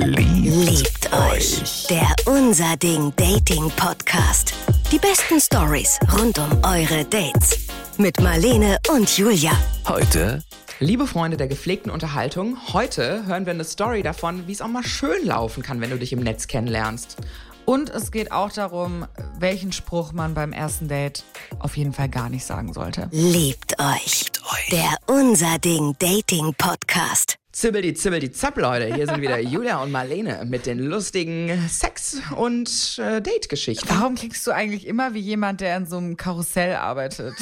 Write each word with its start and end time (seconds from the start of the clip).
Liebt 0.00 1.12
euch. 1.12 1.86
Der 1.90 2.14
Unser 2.26 2.76
Ding 2.76 3.12
Dating 3.16 3.68
Podcast. 3.70 4.54
Die 4.92 4.98
besten 4.98 5.40
Stories 5.40 5.98
rund 6.16 6.38
um 6.38 6.50
eure 6.62 7.04
Dates. 7.04 7.66
Mit 7.96 8.20
Marlene 8.20 8.78
und 8.94 9.18
Julia. 9.18 9.50
Heute 9.88 10.44
Liebe 10.78 11.08
Freunde 11.08 11.36
der 11.36 11.48
gepflegten 11.48 11.90
Unterhaltung, 11.90 12.56
heute 12.72 13.26
hören 13.26 13.44
wir 13.44 13.52
eine 13.52 13.64
Story 13.64 14.04
davon, 14.04 14.46
wie 14.46 14.52
es 14.52 14.62
auch 14.62 14.68
mal 14.68 14.84
schön 14.84 15.26
laufen 15.26 15.64
kann, 15.64 15.80
wenn 15.80 15.90
du 15.90 15.98
dich 15.98 16.12
im 16.12 16.20
Netz 16.20 16.46
kennenlernst. 16.46 17.16
Und 17.64 17.90
es 17.90 18.12
geht 18.12 18.30
auch 18.30 18.52
darum, 18.52 19.04
welchen 19.40 19.72
Spruch 19.72 20.12
man 20.12 20.34
beim 20.34 20.52
ersten 20.52 20.86
Date 20.86 21.24
auf 21.58 21.76
jeden 21.76 21.92
Fall 21.92 22.08
gar 22.08 22.30
nicht 22.30 22.44
sagen 22.44 22.72
sollte. 22.72 23.08
Liebt 23.10 23.74
euch. 23.80 24.26
euch. 24.52 24.68
Der 24.70 24.94
Unser 25.08 25.58
Ding 25.58 25.96
Dating 25.98 26.54
Podcast. 26.56 27.36
Zibbeldi, 27.58 27.92
zibbeldi, 27.92 28.30
zapp, 28.30 28.56
Leute. 28.56 28.94
Hier 28.94 29.04
sind 29.08 29.20
wieder 29.20 29.40
Julia 29.40 29.82
und 29.82 29.90
Marlene 29.90 30.44
mit 30.44 30.64
den 30.64 30.78
lustigen 30.78 31.68
Sex- 31.68 32.22
und 32.36 33.00
äh, 33.02 33.20
Date-Geschichten. 33.20 33.84
Warum 33.88 34.14
klingst 34.14 34.46
du 34.46 34.52
eigentlich 34.52 34.86
immer 34.86 35.12
wie 35.12 35.18
jemand, 35.18 35.60
der 35.60 35.76
in 35.76 35.84
so 35.84 35.96
einem 35.96 36.16
Karussell 36.16 36.76
arbeitet? 36.76 37.34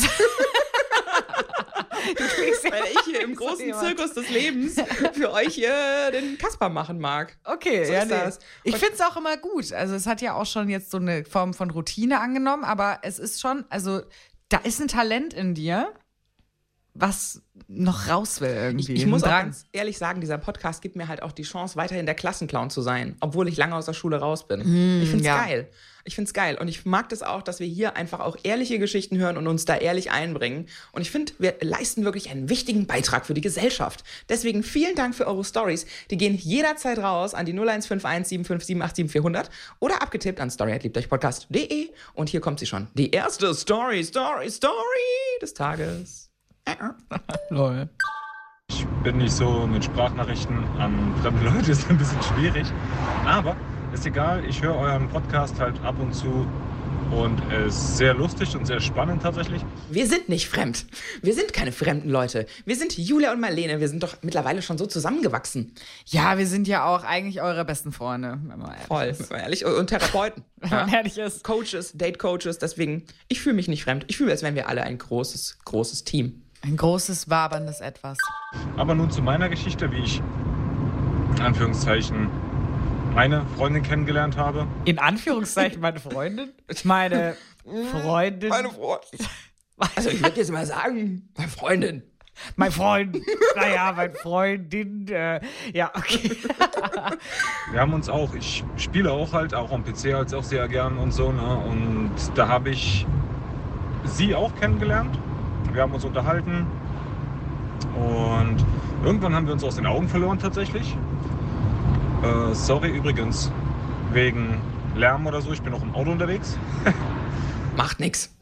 Weil 2.63 2.85
ich 2.95 3.01
hier 3.05 3.21
im 3.21 3.35
großen 3.35 3.75
Zirkus 3.75 4.15
des 4.15 4.31
Lebens 4.31 4.77
für 5.13 5.33
euch 5.33 5.55
hier 5.55 5.75
den 6.11 6.39
Kasper 6.39 6.71
machen 6.71 6.99
mag. 6.99 7.37
Okay, 7.45 7.85
So 7.85 7.93
ja, 7.93 8.01
ist 8.01 8.09
nee. 8.09 8.15
das. 8.15 8.39
Ich 8.65 8.77
finde 8.77 8.95
es 8.95 9.03
auch 9.03 9.19
immer 9.19 9.37
gut. 9.37 9.71
Also 9.75 9.95
es 9.97 10.07
hat 10.07 10.23
ja 10.23 10.33
auch 10.33 10.47
schon 10.47 10.71
jetzt 10.71 10.91
so 10.91 10.97
eine 10.97 11.27
Form 11.27 11.53
von 11.53 11.71
Routine 11.71 12.23
angenommen, 12.23 12.65
aber 12.65 13.01
es 13.03 13.19
ist 13.19 13.39
schon, 13.39 13.67
also 13.69 14.01
da 14.49 14.57
ist 14.65 14.81
ein 14.81 14.89
Talent 14.89 15.35
in 15.35 15.53
dir, 15.55 15.93
was 16.99 17.43
noch 17.69 18.09
raus 18.09 18.41
will 18.41 18.51
irgendwie. 18.51 18.93
Ich, 18.95 19.03
ich 19.03 19.07
muss 19.07 19.23
Ein 19.25 19.29
auch 19.33 19.43
ganz 19.43 19.65
ehrlich 19.73 19.99
sagen, 19.99 20.21
dieser 20.21 20.39
Podcast 20.39 20.83
gibt 20.83 20.97
mir 20.97 21.09
halt 21.09 21.23
auch 21.23 21.33
die 21.33 21.43
Chance, 21.43 21.77
weiterhin 21.77 22.07
der 22.07 22.15
Klassenclown 22.15 22.71
zu 22.71 22.81
sein, 22.83 23.17
obwohl 23.21 23.49
ich 23.49 23.57
lange 23.57 23.75
aus 23.75 23.87
der 23.87 23.93
Schule 23.93 24.19
raus 24.19 24.47
bin. 24.47 24.61
ich 25.03 25.09
find's 25.11 25.25
Mm, 25.25 25.27
ja. 25.27 25.45
geil. 25.45 25.69
Ich 26.05 26.15
find's 26.15 26.33
geil. 26.33 26.57
Und 26.57 26.69
ich 26.69 26.87
mag 26.87 27.09
das 27.09 27.25
auch, 27.25 27.43
dass 27.43 27.59
wir 27.59 27.67
hier 27.67 27.97
einfach 27.97 28.21
auch 28.21 28.37
ehrliche 28.45 28.79
Geschichten 28.79 29.19
hören 29.19 29.37
und 29.37 29.49
uns 29.49 29.65
da 29.65 29.77
ehrlich 29.77 30.13
einbringen. 30.13 30.67
Und 30.93 31.03
ich 31.03 31.11
finde, 31.11 31.33
wir 31.41 31.57
leisten 31.61 32.05
wirklich 32.05 32.31
einen 32.31 32.49
wichtigen 32.49 32.87
Beitrag 32.87 33.27
für 33.27 33.35
die 33.35 33.41
Gesellschaft. 33.41 34.05
Deswegen 34.29 34.63
vielen 34.63 34.95
Dank 34.95 35.17
für 35.17 35.27
eure 35.27 35.43
Stories. 35.45 35.85
Die 36.11 36.17
gehen 36.17 36.37
jederzeit 36.37 36.99
raus 36.99 37.35
an 37.35 37.45
die 37.45 37.53
0151 37.53 38.29
757 38.29 39.11
400 39.11 39.51
oder 39.81 40.01
abgetippt 40.01 40.39
an 40.41 40.51
story.liebteuchpodcast.de. 40.51 41.89
Und 42.15 42.29
hier 42.29 42.41
kommt 42.41 42.61
sie 42.61 42.67
schon. 42.67 42.87
Die 42.95 43.11
erste 43.11 43.53
Story, 43.55 44.05
Story, 44.05 44.49
Story 44.49 44.73
des 45.43 45.55
Tages. 45.55 46.26
Lol. 47.51 47.89
Ich 48.69 48.87
bin 49.05 49.19
nicht 49.19 49.33
so 49.33 49.67
mit 49.67 49.85
Sprachnachrichten 49.85 50.59
an 50.79 51.15
fremde 51.23 51.45
Leute, 51.49 51.71
ist 51.73 51.89
ein 51.89 51.99
bisschen 51.99 52.23
schwierig. 52.23 52.67
Aber 53.25 53.57
ist 53.93 54.07
egal, 54.07 54.45
ich 54.45 54.63
höre 54.63 54.75
euren 54.75 55.09
Podcast 55.09 55.59
halt 55.61 55.81
ab 55.83 55.95
und 56.01 56.13
zu 56.13 56.47
und 57.13 57.41
es 57.53 57.75
ist 57.77 57.97
sehr 57.99 58.15
lustig 58.15 58.57
und 58.57 58.67
sehr 58.67 58.81
spannend 58.81 59.23
tatsächlich. 59.23 59.63
Wir 59.91 60.09
sind 60.09 60.29
nicht 60.29 60.49
fremd. 60.49 60.87
Wir 61.23 61.35
sind 61.35 61.53
keine 61.53 61.71
fremden 61.71 62.11
Leute. 62.11 62.47
Wir 62.65 62.75
sind 62.75 62.99
Julia 62.99 63.33
und 63.33 63.41
Marlene. 63.41 63.79
Wir 63.79 63.89
sind 63.89 64.03
doch 64.03 64.17
mittlerweile 64.23 64.61
schon 64.61 64.77
so 64.77 64.87
zusammengewachsen. 64.87 65.73
Ja, 66.07 66.37
wir 66.37 66.49
sind 66.49 66.67
ja 66.67 66.85
auch 66.85 67.05
eigentlich 67.05 67.41
eure 67.41 67.65
besten 67.65 67.93
Freunde, 67.93 68.41
wenn 68.47 68.59
man 68.59 68.73
ehrlich 68.73 68.87
Voll, 68.87 69.05
ist. 69.05 69.21
wenn 69.21 69.37
man 69.37 69.41
ehrlich. 69.41 69.65
Und 69.65 69.87
Therapeuten. 69.87 70.43
Wenn 70.59 70.71
man 70.71 70.89
ehrlich 70.89 71.19
ist. 71.19 71.45
Coaches, 71.45 71.93
Date-Coaches. 71.93 72.59
Deswegen, 72.59 73.05
ich 73.29 73.41
fühle 73.41 73.55
mich 73.55 73.69
nicht 73.69 73.85
fremd. 73.85 74.05
Ich 74.09 74.17
fühle, 74.17 74.33
als 74.33 74.43
wären 74.43 74.55
wir 74.55 74.69
alle 74.69 74.83
ein 74.83 74.97
großes, 74.99 75.59
großes 75.65 76.05
Team. 76.05 76.43
Ein 76.67 76.77
großes, 76.77 77.31
waberndes 77.31 77.81
Etwas. 77.81 78.19
Aber 78.77 78.97
nun 78.97 79.09
zu 79.13 79.23
meiner 79.23 79.49
Geschichte, 79.49 79.93
wie 79.93 79.99
ich 79.99 80.21
in 81.37 81.43
Anführungszeichen 81.43 82.29
meine 83.15 83.47
Freundin 83.57 83.85
kennengelernt 83.85 84.37
habe. 84.37 84.67
In 84.85 84.99
Anführungszeichen 84.99 85.81
meine 85.81 86.01
Freundin? 86.01 86.53
Meine 86.83 87.37
Freundin. 87.93 88.49
Meine 88.49 88.71
Freundin. 88.71 89.19
Also, 89.95 90.09
ich 90.09 90.23
würde 90.23 90.39
jetzt 90.39 90.51
mal 90.51 90.65
sagen, 90.65 91.29
meine 91.37 91.51
Freundin. 91.51 92.03
Mein 92.57 92.73
Freund. 92.73 93.19
Naja, 93.55 93.93
mein 93.95 94.15
Freundin. 94.15 95.07
Äh, 95.09 95.41
ja, 95.75 95.93
okay. 95.95 96.35
Wir 97.71 97.81
haben 97.81 97.93
uns 97.93 98.09
auch, 98.09 98.35
ich 98.35 98.65
spiele 98.79 99.13
auch 99.13 99.35
halt, 99.35 99.53
auch 99.53 99.71
am 99.73 99.85
PC 99.85 100.15
halt 100.15 100.33
auch 100.33 100.45
sehr 100.45 100.67
gern 100.69 100.97
und 100.97 101.13
so. 101.13 101.31
Ne? 101.31 101.57
Und 101.57 102.11
da 102.35 102.49
habe 102.49 102.71
ich 102.71 103.07
sie 104.05 104.35
auch 104.35 104.55
kennengelernt. 104.55 105.19
Wir 105.77 105.83
haben 105.83 105.93
uns 105.93 106.07
unterhalten. 106.07 106.67
Und 107.95 108.65
irgendwann 109.05 109.35
haben 109.35 109.45
wir 109.45 109.53
uns 109.53 109.63
aus 109.63 109.77
den 109.77 109.85
Augen 109.85 110.09
verloren 110.09 110.39
tatsächlich. 110.39 110.97
Äh, 112.23 112.55
sorry 112.55 112.97
übrigens, 112.97 113.53
wegen 114.11 114.59
Lärm 114.95 115.27
oder 115.27 115.43
so. 115.43 115.53
Ich 115.53 115.61
bin 115.61 115.73
noch 115.73 115.83
im 115.83 115.95
Auto 115.95 116.13
unterwegs. 116.13 116.57
Macht 117.77 118.01
nix. 118.01 118.35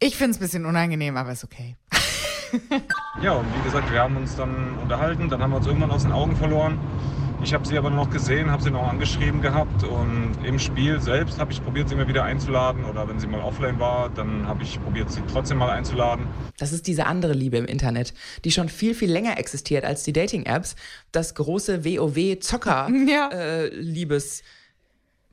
Ich 0.00 0.16
finde 0.16 0.32
es 0.32 0.38
ein 0.38 0.40
bisschen 0.40 0.66
unangenehm, 0.66 1.16
aber 1.16 1.30
ist 1.30 1.44
okay. 1.44 1.76
Ja, 3.22 3.32
und 3.34 3.46
wie 3.56 3.62
gesagt, 3.62 3.90
wir 3.92 4.00
haben 4.00 4.16
uns 4.16 4.34
dann 4.34 4.76
unterhalten, 4.82 5.28
dann 5.28 5.40
haben 5.40 5.52
wir 5.52 5.58
uns 5.58 5.66
irgendwann 5.66 5.92
aus 5.92 6.02
den 6.02 6.12
Augen 6.12 6.34
verloren. 6.34 6.78
Ich 7.42 7.54
habe 7.54 7.66
sie 7.66 7.78
aber 7.78 7.90
noch 7.90 8.10
gesehen, 8.10 8.50
habe 8.50 8.62
sie 8.62 8.70
noch 8.70 8.88
angeschrieben 8.88 9.40
gehabt 9.40 9.84
und 9.84 10.36
im 10.44 10.58
Spiel 10.58 11.00
selbst 11.00 11.38
habe 11.38 11.52
ich 11.52 11.62
probiert, 11.62 11.88
sie 11.88 11.94
mal 11.94 12.08
wieder 12.08 12.24
einzuladen 12.24 12.84
oder 12.84 13.08
wenn 13.08 13.20
sie 13.20 13.26
mal 13.26 13.40
offline 13.40 13.78
war, 13.78 14.10
dann 14.10 14.46
habe 14.48 14.62
ich 14.62 14.82
probiert, 14.82 15.10
sie 15.10 15.20
trotzdem 15.30 15.58
mal 15.58 15.70
einzuladen. 15.70 16.26
Das 16.58 16.72
ist 16.72 16.86
diese 16.86 17.06
andere 17.06 17.34
Liebe 17.34 17.56
im 17.58 17.66
Internet, 17.66 18.14
die 18.44 18.50
schon 18.50 18.68
viel, 18.68 18.94
viel 18.94 19.10
länger 19.10 19.38
existiert 19.38 19.84
als 19.84 20.02
die 20.02 20.12
Dating-Apps. 20.12 20.76
Das 21.12 21.34
große 21.34 21.84
Ja. 23.06 23.30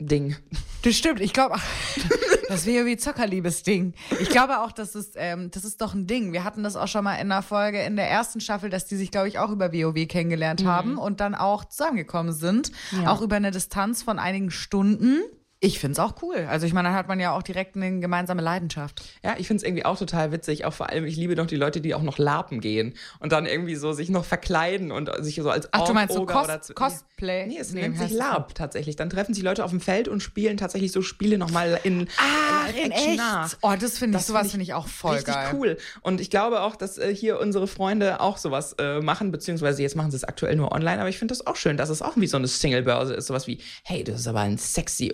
WoW-Zocker-Liebes-Ding. 0.09 0.35
Das 0.83 0.95
stimmt. 0.95 1.21
Ich 1.21 1.33
glaube, 1.33 1.55
das 2.49 2.65
wäre 2.65 2.85
wie 2.85 2.97
Zockerliebes-Ding. 2.97 3.93
Ich 4.19 4.29
glaube 4.29 4.59
auch, 4.59 4.71
das 4.71 4.95
ist, 4.95 5.13
ähm, 5.15 5.49
das 5.51 5.63
ist 5.65 5.81
doch 5.81 5.93
ein 5.93 6.07
Ding. 6.07 6.33
Wir 6.33 6.43
hatten 6.43 6.63
das 6.63 6.75
auch 6.75 6.87
schon 6.87 7.03
mal 7.03 7.15
in 7.15 7.31
einer 7.31 7.41
Folge 7.41 7.81
in 7.81 7.95
der 7.95 8.09
ersten 8.09 8.41
Staffel, 8.41 8.69
dass 8.69 8.85
die 8.85 8.95
sich, 8.95 9.11
glaube 9.11 9.27
ich, 9.27 9.39
auch 9.39 9.49
über 9.49 9.71
WoW 9.71 10.07
kennengelernt 10.07 10.65
haben 10.65 10.97
und 10.97 11.19
dann 11.19 11.35
auch 11.35 11.65
zusammengekommen 11.65 12.33
sind. 12.33 12.71
Auch 13.07 13.21
über 13.21 13.37
eine 13.37 13.51
Distanz 13.51 14.03
von 14.03 14.19
einigen 14.19 14.51
Stunden. 14.51 15.21
Ich 15.65 15.79
finde 15.79 15.93
es 15.93 15.99
auch 15.99 16.15
cool. 16.21 16.45
Also 16.49 16.65
ich 16.65 16.73
meine, 16.73 16.89
dann 16.89 16.97
hat 16.97 17.07
man 17.07 17.21
ja 17.21 17.31
auch 17.31 17.41
direkt 17.41 17.77
eine 17.77 17.99
gemeinsame 18.01 18.41
Leidenschaft. 18.41 19.01
Ja, 19.23 19.35
ich 19.37 19.47
find's 19.47 19.63
irgendwie 19.63 19.85
auch 19.85 19.97
total 19.97 20.33
witzig. 20.33 20.65
Auch 20.65 20.73
vor 20.73 20.89
allem, 20.89 21.05
ich 21.05 21.15
liebe 21.15 21.35
doch 21.35 21.47
die 21.47 21.55
Leute, 21.55 21.79
die 21.79 21.95
auch 21.95 22.01
noch 22.01 22.17
Larpen 22.17 22.59
gehen 22.59 22.95
und 23.19 23.31
dann 23.31 23.45
irgendwie 23.45 23.75
so 23.75 23.93
sich 23.93 24.09
noch 24.09 24.25
verkleiden 24.25 24.91
und 24.91 25.09
sich 25.23 25.35
so 25.35 25.49
als 25.49 25.69
Ach, 25.71 25.85
du 25.87 25.93
meinst 25.93 26.13
so 26.13 26.25
Cos 26.25 26.73
Cosplay? 26.75 27.47
Nee, 27.47 27.57
es 27.59 27.71
Nee, 27.71 27.81
nennt 27.83 27.97
sich 27.97 28.11
LARP 28.11 28.53
tatsächlich. 28.53 28.97
Dann 28.97 29.09
treffen 29.09 29.33
sich 29.33 29.41
Leute 29.43 29.63
auf 29.63 29.71
dem 29.71 29.79
Feld 29.79 30.09
und 30.09 30.21
spielen 30.21 30.57
tatsächlich 30.57 30.91
so 30.91 31.01
Spiele 31.01 31.37
nochmal 31.37 31.79
in 31.83 32.09
Ah, 32.17 32.67
in 32.69 32.91
echt? 32.91 33.15
nach. 33.17 33.53
Oh, 33.61 33.73
das 33.79 33.97
finde 33.97 34.17
ich, 34.17 34.25
sowas 34.25 34.41
find 34.41 34.47
ich 34.47 34.51
finde 34.51 34.63
ich 34.65 34.73
auch 34.73 34.87
voll 34.87 35.15
Richtig 35.15 35.33
geil. 35.33 35.53
cool. 35.53 35.77
Und 36.01 36.19
ich 36.19 36.29
glaube 36.29 36.59
auch, 36.61 36.75
dass 36.75 36.97
äh, 36.97 37.15
hier 37.15 37.39
unsere 37.39 37.67
Freunde 37.67 38.19
auch 38.19 38.35
sowas 38.37 38.75
äh, 38.79 38.99
machen, 38.99 39.31
beziehungsweise 39.31 39.81
jetzt 39.81 39.95
machen 39.95 40.11
sie 40.11 40.17
es 40.17 40.25
aktuell 40.25 40.57
nur 40.57 40.73
online, 40.73 40.99
aber 40.99 41.07
ich 41.07 41.17
finde 41.17 41.31
das 41.31 41.47
auch 41.47 41.55
schön, 41.55 41.77
dass 41.77 41.87
es 41.87 42.01
auch 42.01 42.17
wie 42.17 42.27
so 42.27 42.35
eine 42.35 42.47
Single-Börse 42.47 43.13
ist. 43.13 43.27
Sowas 43.27 43.47
wie, 43.47 43.59
hey, 43.85 44.03
das 44.03 44.19
ist 44.19 44.27
aber 44.27 44.41
ein 44.41 44.57
sexy 44.57 45.13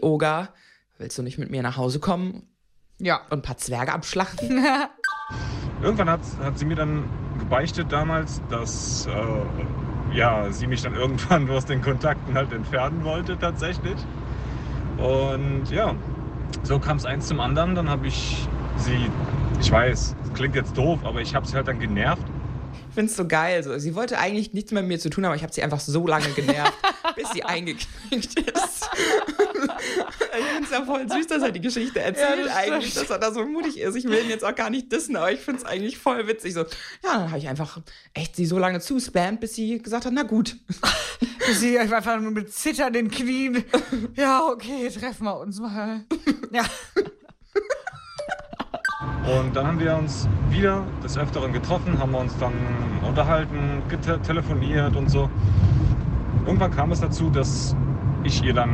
Willst 0.97 1.17
du 1.17 1.23
nicht 1.23 1.37
mit 1.37 1.49
mir 1.49 1.61
nach 1.63 1.77
Hause 1.77 1.99
kommen 1.99 2.43
Ja. 2.99 3.21
und 3.29 3.39
ein 3.39 3.41
paar 3.41 3.57
Zwerge 3.57 3.93
abschlachten? 3.93 4.63
Irgendwann 5.81 6.09
hat, 6.09 6.19
hat 6.43 6.59
sie 6.59 6.65
mir 6.65 6.75
dann 6.75 7.03
gebeichtet 7.39 7.91
damals, 7.91 8.41
dass 8.49 9.07
äh, 9.07 10.15
ja, 10.15 10.51
sie 10.51 10.67
mich 10.67 10.81
dann 10.81 10.93
irgendwann 10.95 11.49
aus 11.51 11.65
den 11.65 11.81
Kontakten 11.81 12.33
halt 12.33 12.51
entfernen 12.51 13.03
wollte 13.05 13.37
tatsächlich. 13.39 13.95
Und 14.97 15.69
ja, 15.71 15.95
so 16.63 16.79
kam 16.79 16.97
es 16.97 17.05
eins 17.05 17.27
zum 17.27 17.39
anderen. 17.39 17.75
Dann 17.75 17.89
habe 17.89 18.07
ich 18.07 18.47
sie, 18.77 19.09
ich 19.61 19.71
weiß, 19.71 20.15
das 20.21 20.33
klingt 20.33 20.55
jetzt 20.55 20.75
doof, 20.77 20.99
aber 21.03 21.21
ich 21.21 21.33
habe 21.35 21.47
sie 21.47 21.55
halt 21.55 21.67
dann 21.67 21.79
genervt. 21.79 22.23
Ich 22.89 22.95
finde 22.95 23.11
es 23.11 23.15
so 23.15 23.25
geil. 23.27 23.63
So. 23.63 23.77
Sie 23.77 23.95
wollte 23.95 24.17
eigentlich 24.17 24.51
nichts 24.53 24.71
mehr 24.71 24.81
mit 24.81 24.89
mir 24.89 24.99
zu 24.99 25.09
tun 25.09 25.23
haben, 25.23 25.29
aber 25.29 25.37
ich 25.37 25.43
habe 25.43 25.53
sie 25.53 25.63
einfach 25.63 25.79
so 25.79 26.05
lange 26.07 26.27
genervt, 26.29 26.73
bis 27.19 27.31
sie 27.31 27.43
eingeknickt 27.43 28.39
ist. 28.39 28.89
ich 30.39 30.45
finde 30.45 30.63
es 30.63 30.71
ja 30.71 30.85
voll 30.85 31.09
süß, 31.09 31.27
dass 31.27 31.43
er 31.43 31.51
die 31.51 31.61
Geschichte 31.61 31.99
erzählt 31.99 32.45
das 32.45 32.55
eigentlich, 32.55 32.93
dass 32.93 33.09
er 33.09 33.19
da 33.19 33.31
so 33.31 33.45
mutig 33.45 33.79
ist. 33.79 33.95
Ich 33.95 34.05
will 34.05 34.23
ihn 34.23 34.29
jetzt 34.29 34.45
auch 34.45 34.55
gar 34.55 34.69
nicht 34.69 34.91
dissen, 34.91 35.15
aber 35.15 35.31
ich 35.31 35.41
finde 35.41 35.61
es 35.61 35.65
eigentlich 35.65 35.97
voll 35.97 36.27
witzig. 36.27 36.53
So, 36.53 36.61
ja, 36.61 36.67
dann 37.03 37.29
habe 37.29 37.39
ich 37.39 37.47
einfach 37.47 37.79
echt 38.13 38.35
sie 38.35 38.45
so 38.45 38.57
lange 38.57 38.79
zuspammt, 38.79 39.41
bis 39.41 39.55
sie 39.55 39.79
gesagt 39.79 40.05
hat, 40.05 40.13
na 40.13 40.23
gut. 40.23 40.57
Sie 41.51 41.79
einfach 41.79 42.19
nur 42.19 42.29
mit 42.29 42.53
zitternden 42.53 43.09
Knien. 43.09 43.63
Ja, 44.15 44.45
okay, 44.45 44.87
treffen 44.89 45.23
wir 45.23 45.39
uns 45.39 45.59
mal. 45.59 46.05
Ja. 46.51 46.63
Und 49.25 49.55
dann 49.55 49.65
haben 49.65 49.79
wir 49.79 49.95
uns 49.95 50.27
wieder 50.49 50.85
des 51.03 51.17
Öfteren 51.17 51.51
getroffen, 51.51 51.97
haben 51.97 52.11
wir 52.11 52.19
uns 52.19 52.37
dann 52.37 52.53
unterhalten, 53.03 53.81
telefoniert 54.23 54.95
und 54.95 55.09
so. 55.09 55.29
Irgendwann 56.45 56.71
kam 56.71 56.91
es 56.91 57.01
dazu, 57.01 57.29
dass 57.29 57.75
ich 58.23 58.43
ihr 58.43 58.53
dann 58.53 58.69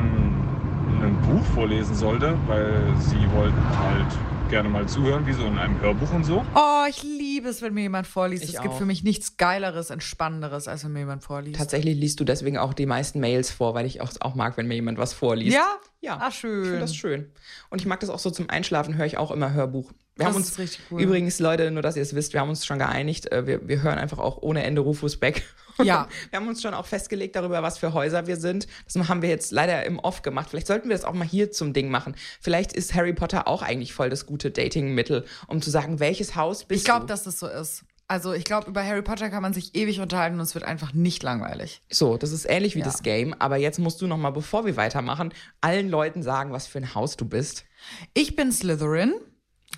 ein 1.01 1.17
Buch 1.21 1.43
vorlesen 1.53 1.93
sollte, 1.95 2.37
weil 2.47 2.81
sie 2.99 3.17
wollte 3.33 3.55
halt 3.79 4.07
gerne 4.49 4.69
mal 4.69 4.87
zuhören, 4.87 5.25
wie 5.25 5.33
so 5.33 5.43
in 5.45 5.57
einem 5.57 5.79
Hörbuch 5.81 6.11
und 6.13 6.23
so. 6.23 6.45
Oh, 6.55 6.83
ich 6.87 7.01
liebe 7.03 7.49
es, 7.49 7.61
wenn 7.61 7.73
mir 7.73 7.81
jemand 7.81 8.05
vorliest. 8.07 8.43
Ich 8.43 8.53
es 8.55 8.61
gibt 8.61 8.73
auch. 8.75 8.77
für 8.77 8.85
mich 8.85 9.03
nichts 9.03 9.37
Geileres, 9.37 9.89
Entspannenderes, 9.89 10.67
als 10.67 10.85
wenn 10.85 10.93
mir 10.93 10.99
jemand 10.99 11.23
vorliest. 11.23 11.57
Tatsächlich 11.57 11.97
liest 11.97 12.19
du 12.19 12.23
deswegen 12.23 12.57
auch 12.57 12.73
die 12.73 12.85
meisten 12.85 13.19
Mails 13.19 13.51
vor, 13.51 13.73
weil 13.73 13.85
ich 13.85 14.01
auch, 14.01 14.11
auch 14.21 14.35
mag, 14.35 14.55
wenn 14.57 14.67
mir 14.67 14.75
jemand 14.75 14.97
was 14.99 15.13
vorliest. 15.13 15.55
Ja? 15.55 15.67
Ja. 16.01 16.17
Ah, 16.21 16.27
Ich 16.29 16.35
finde 16.35 16.65
schön. 16.65 16.79
das 16.79 16.95
schön. 16.95 17.31
Und 17.69 17.81
ich 17.81 17.87
mag 17.87 17.99
das 17.99 18.09
auch 18.11 18.19
so 18.19 18.29
zum 18.29 18.49
Einschlafen, 18.49 18.95
höre 18.95 19.07
ich 19.07 19.17
auch 19.17 19.31
immer 19.31 19.51
Hörbuch. 19.53 19.91
Wir 20.15 20.25
Das 20.25 20.33
haben 20.33 20.41
ist 20.41 20.49
uns 20.51 20.59
richtig 20.59 20.79
cool. 20.91 21.01
übrigens, 21.01 21.39
Leute, 21.39 21.69
nur 21.71 21.81
dass 21.81 21.95
ihr 21.97 22.01
es 22.01 22.15
wisst, 22.15 22.31
wir 22.33 22.39
haben 22.39 22.49
uns 22.49 22.65
schon 22.65 22.79
geeinigt, 22.79 23.31
äh, 23.31 23.45
wir, 23.45 23.67
wir 23.67 23.81
hören 23.81 23.97
einfach 23.97 24.17
auch 24.19 24.37
ohne 24.41 24.63
Ende 24.63 24.81
Rufus 24.81 25.17
Beck. 25.17 25.43
Ja. 25.83 26.07
Wir 26.29 26.39
haben 26.39 26.47
uns 26.47 26.61
schon 26.61 26.73
auch 26.73 26.85
festgelegt 26.85 27.35
darüber, 27.35 27.61
was 27.61 27.77
für 27.79 27.91
Häuser 27.91 28.27
wir 28.27 28.37
sind. 28.37 28.65
Das 28.85 29.09
haben 29.09 29.21
wir 29.21 29.27
jetzt 29.27 29.51
leider 29.51 29.85
im 29.85 29.99
Off 29.99 30.21
gemacht. 30.21 30.49
Vielleicht 30.49 30.67
sollten 30.67 30.87
wir 30.87 30.95
das 30.95 31.03
auch 31.03 31.11
mal 31.11 31.27
hier 31.27 31.51
zum 31.51 31.73
Ding 31.73 31.89
machen. 31.89 32.15
Vielleicht 32.39 32.71
ist 32.71 32.93
Harry 32.93 33.11
Potter 33.11 33.45
auch 33.49 33.61
eigentlich 33.61 33.93
voll 33.93 34.09
das 34.09 34.25
gute 34.25 34.51
Dating-Mittel, 34.51 35.25
um 35.47 35.61
zu 35.61 35.69
sagen, 35.69 35.99
welches 35.99 36.37
Haus 36.37 36.63
bist 36.63 36.79
Ich 36.79 36.85
glaube, 36.85 37.01
du? 37.01 37.07
dass 37.07 37.23
das 37.25 37.39
so 37.39 37.47
ist. 37.47 37.83
Also 38.07 38.31
ich 38.31 38.45
glaube, 38.45 38.69
über 38.69 38.85
Harry 38.85 39.01
Potter 39.01 39.29
kann 39.29 39.41
man 39.41 39.53
sich 39.53 39.75
ewig 39.75 39.99
unterhalten 39.99 40.35
und 40.35 40.43
es 40.43 40.55
wird 40.55 40.63
einfach 40.63 40.93
nicht 40.93 41.23
langweilig. 41.23 41.81
So, 41.91 42.15
das 42.15 42.31
ist 42.31 42.45
ähnlich 42.49 42.75
wie 42.75 42.79
Ja. 42.79 42.85
das 42.85 43.03
Game, 43.03 43.33
aber 43.39 43.57
jetzt 43.57 43.77
musst 43.77 43.99
du 44.01 44.07
noch 44.07 44.15
mal, 44.15 44.29
bevor 44.29 44.65
wir 44.65 44.77
weitermachen, 44.77 45.33
allen 45.59 45.89
Leuten 45.89 46.23
sagen, 46.23 46.53
was 46.53 46.67
für 46.67 46.77
ein 46.77 46.95
Haus 46.95 47.17
du 47.17 47.25
bist. 47.25 47.65
Ich 48.13 48.37
bin 48.37 48.53
Slytherin. 48.53 49.13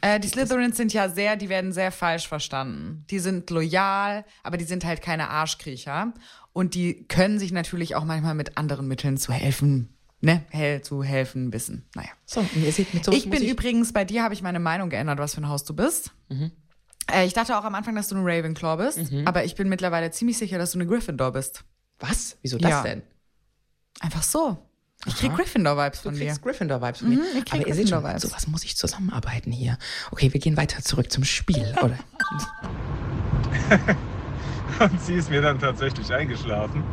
Äh, 0.02 0.20
die 0.20 0.28
Slytherins 0.28 0.78
sind 0.78 0.94
ja 0.94 1.10
sehr, 1.10 1.36
die 1.36 1.50
werden 1.50 1.72
sehr 1.72 1.92
falsch 1.92 2.28
verstanden. 2.28 3.06
Die 3.10 3.20
sind 3.20 3.50
loyal, 3.50 4.26
aber 4.44 4.58
die 4.58 4.66
sind 4.66 4.86
halt 4.86 5.02
keine 5.02 5.30
Arschkriecher. 5.30 6.14
Und 6.54 6.76
die 6.76 7.06
können 7.08 7.40
sich 7.40 7.52
natürlich 7.52 7.96
auch 7.96 8.04
manchmal 8.04 8.36
mit 8.36 8.58
anderen 8.58 8.88
Mitteln 8.88 9.18
zu 9.18 9.32
helfen, 9.34 9.96
ne, 10.22 10.44
hell 10.50 10.82
zu 10.82 11.04
helfen 11.04 11.52
wissen. 11.54 11.88
Naja. 11.96 12.10
So, 12.26 12.46
ihr 12.56 12.72
seht 12.72 12.94
mit 12.94 13.06
so 13.06 13.12
Ich 13.12 13.30
bin 13.30 13.44
übrigens, 13.44 13.94
bei 13.94 14.06
dir 14.06 14.24
habe 14.24 14.34
ich 14.34 14.42
meine 14.42 14.60
Meinung 14.60 14.90
geändert, 14.90 15.20
was 15.20 15.36
für 15.36 15.42
ein 15.42 15.50
Haus 15.50 15.64
du 15.64 15.74
bist. 15.76 16.12
Äh, 17.12 17.26
ich 17.26 17.34
dachte 17.34 17.58
auch 17.58 17.64
am 17.64 17.76
Anfang, 17.76 17.96
dass 17.96 18.08
du 18.10 18.16
eine 18.16 18.26
Ravenclaw 18.26 18.78
bist, 18.84 19.12
aber 19.26 19.46
ich 19.46 19.56
bin 19.56 19.70
mittlerweile 19.70 20.12
ziemlich 20.12 20.38
sicher, 20.38 20.58
dass 20.58 20.72
du 20.72 20.80
eine 20.80 20.88
Gryffindor 20.88 21.32
bist. 21.32 21.64
Was? 22.00 22.38
Wieso 22.42 22.58
das 22.58 22.70
Ja. 22.70 22.84
denn? 22.84 23.02
Einfach 24.00 24.22
so. 24.24 24.67
Ich 25.06 25.16
krieg 25.16 25.34
Gryffindor-Vibes 25.36 26.02
Du 26.02 26.10
von 26.10 26.18
dir. 26.18 26.26
kriegst 26.26 26.42
Gryffindor-Vibes 26.42 27.00
von 27.00 27.10
mir. 27.10 27.16
Mhm, 27.18 27.24
ich 27.38 27.46
krieg 27.46 27.62
Aber 27.62 27.68
ihr 27.68 27.76
seht 27.76 27.90
schon, 27.90 28.00
Gryffindor-Vibes. 28.02 28.30
sowas 28.30 28.48
muss 28.48 28.64
ich 28.64 28.76
zusammenarbeiten 28.78 29.52
hier. 29.52 29.78
Okay, 30.12 30.34
wir 30.34 30.40
gehen 30.40 30.58
weiter 30.58 30.82
zurück 30.84 31.12
zum 31.12 31.24
Spiel, 31.24 31.74
oder? 31.82 31.98
Und 34.80 35.02
sie 35.02 35.16
ist 35.16 35.30
mir 35.30 35.42
dann 35.42 35.60
tatsächlich 35.60 36.12
eingeschlafen. 36.14 36.84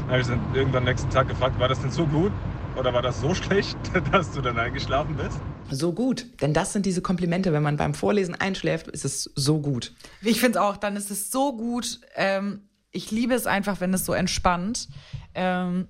Dann 0.00 0.08
habe 0.08 0.20
ich 0.20 0.26
sie 0.26 0.32
dann 0.32 0.54
irgendwann 0.54 0.84
nächsten 0.84 1.08
Tag 1.10 1.28
gefragt, 1.28 1.58
war 1.58 1.68
das 1.68 1.80
denn 1.80 1.90
so 1.90 2.06
gut 2.06 2.32
oder 2.76 2.92
war 2.92 3.02
das 3.02 3.20
so 3.20 3.34
schlecht, 3.34 3.76
dass 4.10 4.32
du 4.32 4.40
dann 4.40 4.58
eingeschlafen 4.58 5.16
bist? 5.16 5.38
so 5.70 5.92
gut. 5.92 6.26
Denn 6.42 6.52
das 6.52 6.72
sind 6.74 6.84
diese 6.84 7.00
Komplimente, 7.00 7.52
wenn 7.52 7.62
man 7.62 7.76
beim 7.78 7.94
Vorlesen 7.94 8.34
einschläft, 8.34 8.88
ist 8.88 9.06
es 9.06 9.30
so 9.36 9.60
gut. 9.60 9.94
Ich 10.20 10.38
finde 10.40 10.58
es 10.58 10.64
auch, 10.64 10.76
dann 10.76 10.96
ist 10.96 11.10
es 11.10 11.30
so 11.30 11.56
gut. 11.56 12.00
Ähm, 12.14 12.68
ich 12.90 13.10
liebe 13.10 13.32
es 13.34 13.46
einfach, 13.46 13.80
wenn 13.80 13.94
es 13.94 14.04
so 14.04 14.12
entspannt. 14.12 14.88
Ähm, 15.34 15.88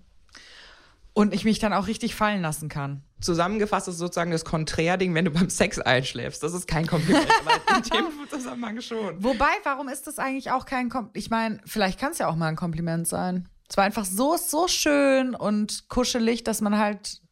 und 1.14 1.35
ich 1.35 1.44
mich 1.44 1.59
dann 1.59 1.73
auch 1.73 1.87
richtig 1.87 2.14
fallen 2.14 2.43
lassen 2.43 2.69
kann. 2.69 3.03
Zusammengefasst 3.20 3.88
ist 3.88 3.99
sozusagen 3.99 4.31
das 4.31 4.44
Konträrding, 4.44 5.14
wenn 5.14 5.26
du 5.26 5.31
beim 5.31 5.50
Sex 5.50 5.79
einschläfst. 5.79 6.43
Das 6.43 6.55
ist 6.55 6.67
kein 6.67 6.87
Kompliment, 6.87 7.26
aber 7.44 7.76
in 7.76 7.82
dem 7.82 8.29
Zusammenhang 8.29 8.81
schon. 8.81 9.23
Wobei, 9.23 9.53
warum 9.64 9.88
ist 9.88 10.06
das 10.06 10.19
eigentlich 10.19 10.50
auch 10.50 10.64
kein 10.64 10.88
Kompliment? 10.88 11.17
Ich 11.17 11.31
meine, 11.31 11.61
vielleicht 11.64 12.00
kann 12.00 12.12
es 12.12 12.19
ja 12.19 12.29
auch 12.29 12.37
mal 12.37 12.49
ein 12.49 12.56
Kompliment 12.56 13.06
sein. 13.06 13.49
Es 13.69 13.76
war 13.76 13.85
einfach 13.85 14.05
so, 14.05 14.37
so 14.37 14.69
schön 14.69 15.35
und 15.35 15.88
kuschelig, 15.88 16.44
dass 16.44 16.61
man 16.61 16.79
halt 16.79 17.23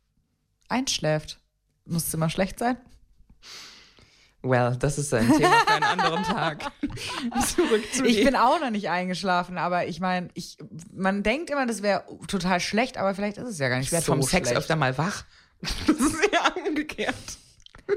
einschläft. 0.69 1.41
Muss 1.85 2.06
es 2.06 2.15
immer 2.15 2.31
schlecht 2.31 2.59
sein? 2.59 2.76
Well, 4.42 4.76
das 4.78 4.98
ist 4.98 5.12
ein 5.12 5.26
Thema 5.31 5.52
für 5.66 5.75
einen 5.75 5.84
anderen 5.84 6.22
Tag. 6.25 6.62
Zurück 7.54 7.82
zu 7.92 8.04
Ich 8.06 8.16
dir. 8.16 8.25
bin 8.25 8.37
auch 8.37 8.58
noch 8.60 8.70
nicht 8.70 8.88
eingeschlafen, 8.88 9.58
aber 9.58 9.87
ich 9.87 10.00
meine, 10.00 10.28
ich, 10.34 10.56
man 10.94 11.22
denkt 11.22 11.50
immer, 11.50 11.66
das 11.66 11.82
wäre 11.82 12.04
total 12.26 12.58
schlecht, 12.60 12.96
aber 12.96 13.14
vielleicht 13.14 13.37
ist 13.37 13.48
es 13.48 13.58
ja 13.58 13.69
gar 13.69 13.76
nicht 13.78 13.87
Ich 13.88 13.92
werde 13.92 14.06
so 14.06 14.12
vom 14.12 14.22
Sex 14.22 14.48
schlecht. 14.48 14.58
öfter 14.58 14.76
mal 14.76 14.96
wach. 14.96 15.25
Das 15.87 15.96
ist 15.96 16.16
ja 16.32 16.62
umgekehrt. 16.66 17.14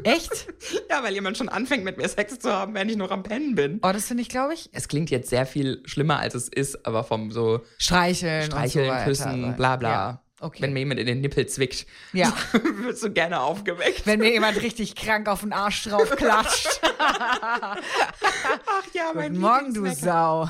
Echt? 0.04 0.48
Ja, 0.90 1.04
weil 1.04 1.14
jemand 1.14 1.38
schon 1.38 1.50
anfängt, 1.50 1.84
mit 1.84 1.98
mir 1.98 2.08
Sex 2.08 2.38
zu 2.40 2.52
haben, 2.52 2.74
wenn 2.76 2.88
ich 2.90 2.98
noch 2.98 3.10
am 3.12 3.24
Pennen 3.24 3.56
bin. 3.56 3.80
Oh, 3.84 3.92
das 3.92 4.06
finde 4.06 4.22
ich, 4.22 4.30
glaube 4.30 4.54
ich, 4.54 4.70
Es 4.74 4.88
klingt 4.88 5.10
jetzt 5.10 5.30
sehr 5.30 5.46
viel 5.46 5.82
schlimmer, 5.86 6.20
als 6.20 6.36
es 6.36 6.48
ist, 6.50 6.86
aber 6.86 7.04
vom 7.04 7.32
so 7.32 7.62
streicheln, 7.80 8.44
Streicheln, 8.46 8.90
und 8.92 8.98
so. 9.00 9.04
Küssen, 9.06 9.56
bla 9.56 9.76
bla. 9.76 9.90
Ja, 9.90 10.22
okay. 10.44 10.62
Wenn 10.62 10.74
mir 10.74 10.80
jemand 10.80 11.00
in 11.00 11.06
den 11.08 11.22
Nippel 11.22 11.48
zwickt, 11.48 11.86
Ja. 12.12 12.34
wirst 12.82 13.04
du 13.04 13.12
gerne 13.12 13.40
aufgeweckt. 13.42 14.06
Wenn 14.06 14.20
mir 14.20 14.32
jemand 14.32 14.62
richtig 14.62 14.96
krank 14.96 15.28
auf 15.28 15.42
den 15.42 15.54
Arsch 15.54 15.84
drauf 15.84 16.10
klatscht. 16.16 16.80
Ach 17.00 17.78
ja, 18.94 19.12
mein 19.14 19.30
Guten 19.30 19.42
Morgen, 19.42 19.74
du. 19.74 19.90
Sau. 19.94 20.48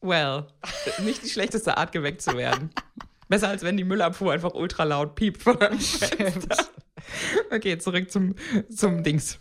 Well, 0.00 0.46
nicht 1.00 1.24
die 1.24 1.28
schlechteste 1.28 1.76
Art, 1.76 1.92
geweckt 1.92 2.22
zu 2.22 2.36
werden. 2.36 2.70
Besser 3.28 3.48
als 3.48 3.62
wenn 3.62 3.76
die 3.76 3.84
Müllabfuhr 3.84 4.32
einfach 4.32 4.54
ultra 4.54 4.84
laut 4.84 5.14
piept 5.16 5.42
vor 5.42 5.56
deinem 5.56 5.78
Fenster. 5.80 6.66
Okay, 7.50 7.78
zurück 7.78 8.10
zum, 8.10 8.34
zum 8.74 9.02
Dings. 9.02 9.38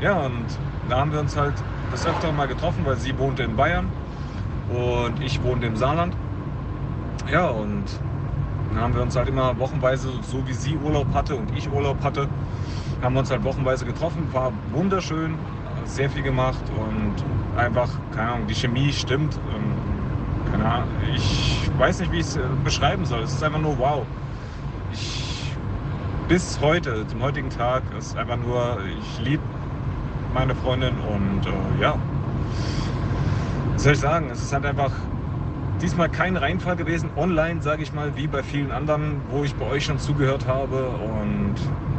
Ja, 0.00 0.26
und 0.26 0.46
da 0.88 0.98
haben 0.98 1.12
wir 1.12 1.20
uns 1.20 1.36
halt 1.36 1.54
das 1.90 2.06
öfter 2.06 2.32
mal 2.32 2.46
getroffen, 2.46 2.84
weil 2.84 2.96
sie 2.96 3.16
wohnte 3.18 3.42
in 3.42 3.56
Bayern 3.56 3.90
und 4.70 5.22
ich 5.22 5.42
wohnte 5.42 5.66
im 5.66 5.76
Saarland. 5.76 6.14
Ja, 7.30 7.48
und 7.48 7.84
dann 8.72 8.80
haben 8.82 8.94
wir 8.94 9.02
uns 9.02 9.16
halt 9.16 9.28
immer 9.28 9.58
wochenweise, 9.58 10.08
so 10.22 10.46
wie 10.46 10.52
sie 10.52 10.76
Urlaub 10.76 11.12
hatte 11.12 11.34
und 11.36 11.56
ich 11.56 11.70
Urlaub 11.70 12.02
hatte, 12.02 12.28
haben 13.02 13.14
wir 13.14 13.20
uns 13.20 13.30
halt 13.30 13.44
wochenweise 13.44 13.84
getroffen. 13.84 14.28
War 14.32 14.52
wunderschön, 14.72 15.34
sehr 15.84 16.10
viel 16.10 16.22
gemacht 16.22 16.62
und 16.78 17.14
einfach, 17.58 17.88
keine 18.14 18.32
Ahnung, 18.32 18.46
die 18.46 18.54
Chemie 18.54 18.92
stimmt. 18.92 19.38
Ähm, 19.54 19.74
Keine 20.50 20.64
Ahnung, 20.64 20.88
ich 21.14 21.70
weiß 21.78 22.00
nicht, 22.00 22.12
wie 22.12 22.18
ich 22.18 22.26
es 22.26 22.36
äh, 22.36 22.40
beschreiben 22.64 23.04
soll. 23.04 23.20
Es 23.22 23.32
ist 23.32 23.42
einfach 23.42 23.60
nur 23.60 23.78
wow. 23.78 24.04
Ich, 24.92 25.54
bis 26.28 26.58
heute, 26.60 27.06
zum 27.06 27.22
heutigen 27.22 27.50
Tag, 27.50 27.82
ist 27.96 28.16
einfach 28.16 28.36
nur, 28.36 28.78
ich 28.98 29.24
liebe 29.24 29.42
meine 30.34 30.54
Freundin 30.54 30.94
und 30.98 31.46
äh, 31.46 31.82
ja, 31.82 31.94
was 33.80 33.84
soll 33.84 33.92
ich 33.94 34.00
sagen? 34.00 34.28
Es 34.30 34.42
ist 34.42 34.52
halt 34.52 34.66
einfach 34.66 34.92
diesmal 35.80 36.10
kein 36.10 36.36
Reinfall 36.36 36.76
gewesen, 36.76 37.08
online, 37.16 37.62
sage 37.62 37.82
ich 37.82 37.94
mal, 37.94 38.14
wie 38.14 38.26
bei 38.26 38.42
vielen 38.42 38.72
anderen, 38.72 39.22
wo 39.30 39.42
ich 39.42 39.54
bei 39.54 39.64
euch 39.64 39.86
schon 39.86 39.98
zugehört 39.98 40.46
habe. 40.46 40.90
Und 40.90 41.54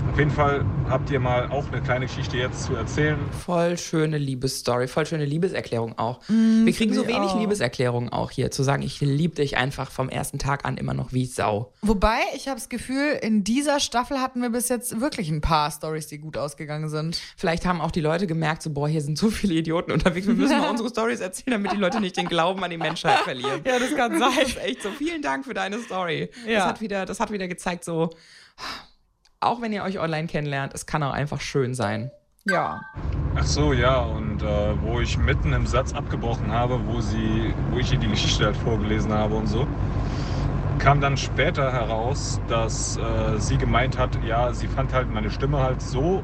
auf 0.10 0.18
jeden 0.18 0.32
Fall 0.32 0.66
habt 0.90 1.10
ihr 1.10 1.20
mal 1.22 1.50
auch 1.52 1.66
eine 1.72 1.82
kleine 1.82 2.06
Geschichte 2.06 2.36
jetzt 2.38 2.64
zu 2.66 2.76
erzählen. 2.76 3.18
Voll 3.46 3.78
schöne 3.78 4.18
Liebesstory, 4.18 4.88
voll 4.90 5.06
schöne 5.06 5.24
Liebeserklärung 5.26 5.98
auch. 5.98 6.20
Wir 6.28 6.74
kriegen 6.74 6.94
so 6.94 7.08
wenig 7.08 7.30
auch. 7.32 7.40
Liebeserklärungen 7.40 8.10
auch 8.10 8.30
hier, 8.30 8.52
zu 8.52 8.64
sagen, 8.64 8.82
ich 8.84 9.00
liebe 9.00 9.36
dich 9.36 9.56
einfach 9.56 9.90
vom 9.90 10.10
ersten 10.10 10.38
Tag 10.38 10.66
an 10.66 10.76
immer 10.78 10.94
noch 10.94 11.14
wie 11.14 11.26
Sau. 11.26 11.72
Wobei, 11.82 12.20
ich 12.36 12.48
habe 12.50 12.60
das 12.60 12.68
Gefühl, 12.68 13.20
in 13.22 13.44
dieser 13.46 13.80
Staffel 13.80 14.20
hatten 14.20 14.42
wir 14.42 14.50
bis 14.50 14.68
jetzt 14.68 15.00
wirklich 15.00 15.30
ein 15.30 15.40
paar 15.40 15.72
Stories, 15.72 16.08
die 16.08 16.18
gut 16.18 16.36
ausgegangen 16.38 16.90
sind. 16.90 17.22
Vielleicht 17.38 17.66
haben 17.66 17.80
auch 17.80 17.92
die 17.92 18.02
Leute 18.02 18.28
gemerkt, 18.28 18.64
so, 18.64 18.70
boah, 18.72 18.90
hier 18.90 19.02
sind 19.02 19.18
so 19.18 19.30
viele 19.30 19.54
Idioten 19.54 19.92
unterwegs, 19.94 20.28
wir 20.28 20.34
müssen 20.34 20.58
mal 20.60 20.70
unsere 20.72 20.90
Stories 20.90 21.22
erzählen, 21.22 21.52
damit 21.54 21.72
die 21.72 21.78
Leute 21.78 22.02
nicht 22.02 22.18
den 22.18 22.28
Glauben 22.28 22.62
an 22.64 22.70
die 22.70 22.78
Menschheit 22.78 23.20
verlieren. 23.24 23.62
Ja, 23.66 23.80
das 23.80 23.96
kann 23.96 24.20
Das 24.20 24.38
ist 24.38 24.58
echt 24.62 24.82
so. 24.84 24.90
Vielen 24.90 25.22
Dank 25.22 25.46
für 25.46 25.54
deine 25.54 25.80
Story. 25.80 26.30
Das, 26.46 26.52
Ja. 26.54 26.66
hat 26.66 26.82
wieder, 26.82 27.06
das 27.06 27.20
hat 27.22 27.32
wieder 27.32 27.48
gezeigt, 27.48 27.86
so, 27.86 28.10
auch 29.42 29.62
wenn 29.62 29.74
ihr 29.74 29.84
euch 29.84 30.00
online 30.00 30.28
kennenlernt, 30.28 30.74
es 30.74 30.86
kann 30.86 31.04
auch 31.04 31.14
einfach 31.14 31.42
schön 31.42 31.76
sein. 31.76 32.12
Ja. 32.46 32.86
Ach 33.34 33.46
so, 33.46 33.72
ja, 33.74 34.00
und 34.02 34.42
äh, 34.42 34.82
wo 34.82 35.00
ich 35.00 35.18
mitten 35.18 35.54
im 35.54 35.66
Satz 35.66 35.94
abgebrochen 35.94 36.52
habe, 36.52 36.86
wo 36.86 37.00
sie, 37.02 37.56
wo 37.70 37.80
ich 37.80 37.92
ihr 37.92 37.98
die 37.98 38.10
Geschichte 38.10 38.46
halt 38.46 38.58
vorgelesen 38.58 39.14
habe 39.14 39.36
und 39.36 39.48
so, 39.48 39.72
kam 40.78 41.00
dann 41.02 41.18
später 41.18 41.72
heraus, 41.72 42.42
dass 42.48 42.98
äh, 42.98 43.40
sie 43.40 43.58
gemeint 43.58 43.98
hat, 43.98 44.24
ja, 44.24 44.54
sie 44.54 44.68
fand 44.68 44.94
halt 44.94 45.10
meine 45.10 45.30
Stimme 45.30 45.60
halt 45.60 45.82
so, 45.82 46.24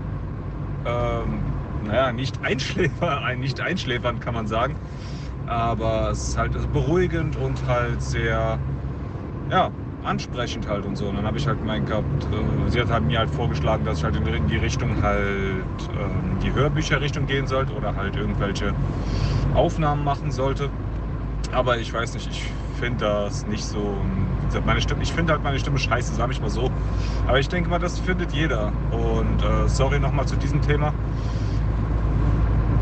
ähm, 0.85 1.59
naja, 1.79 2.11
nicht 2.13 2.43
einschläfer, 2.43 3.21
ein- 3.23 3.39
nicht 3.39 3.61
einschläfernd 3.61 4.21
kann 4.21 4.33
man 4.33 4.47
sagen, 4.47 4.77
aber 5.45 6.11
es 6.11 6.29
ist 6.29 6.37
halt 6.37 6.53
beruhigend 6.73 7.35
und 7.37 7.65
halt 7.67 8.01
sehr, 8.01 8.61
ja, 9.49 9.71
ansprechend 10.07 10.67
halt 10.67 10.85
und 10.85 10.95
so. 10.95 11.07
Und 11.07 11.15
dann 11.15 11.25
habe 11.25 11.37
ich 11.37 11.47
halt 11.47 11.59
gemeint 11.59 11.87
gehabt, 11.87 12.05
äh, 12.25 12.69
sie 12.71 12.79
hat 12.81 12.89
halt 12.89 13.03
mir 13.03 13.19
halt 13.19 13.29
vorgeschlagen, 13.29 13.83
dass 13.85 13.99
ich 13.99 14.03
halt 14.03 14.15
in 14.15 14.47
die- 14.47 14.57
Richtung 14.57 15.01
halt 15.03 15.63
ähm, 15.99 16.39
die 16.41 16.51
Hörbücherrichtung 16.53 17.27
gehen 17.27 17.45
sollte 17.47 17.73
oder 17.73 17.95
halt 17.95 18.15
irgendwelche 18.15 18.73
Aufnahmen 19.53 20.03
machen 20.03 20.31
sollte. 20.31 20.69
Aber 21.51 21.77
ich 21.77 21.93
weiß 21.93 22.15
nicht, 22.15 22.29
ich 22.29 22.51
finde 22.79 23.05
das 23.05 23.45
nicht 23.47 23.63
so. 23.63 23.95
gesagt, 24.47 24.65
Meine 24.65 24.81
Stimme, 24.81 25.03
ich 25.03 25.13
finde 25.13 25.33
halt 25.33 25.43
meine 25.43 25.59
Stimme 25.59 25.77
scheiße, 25.77 26.15
sage 26.15 26.31
ich 26.31 26.41
mal 26.41 26.49
so. 26.49 26.71
Aber 27.27 27.39
ich 27.39 27.49
denke 27.49 27.69
mal, 27.69 27.79
das 27.79 27.99
findet 27.99 28.31
jeder. 28.33 28.71
Und 28.91 29.41
äh, 29.43 29.67
sorry 29.67 29.99
nochmal 29.99 30.25
zu 30.27 30.35
diesem 30.37 30.61
Thema. 30.61 30.93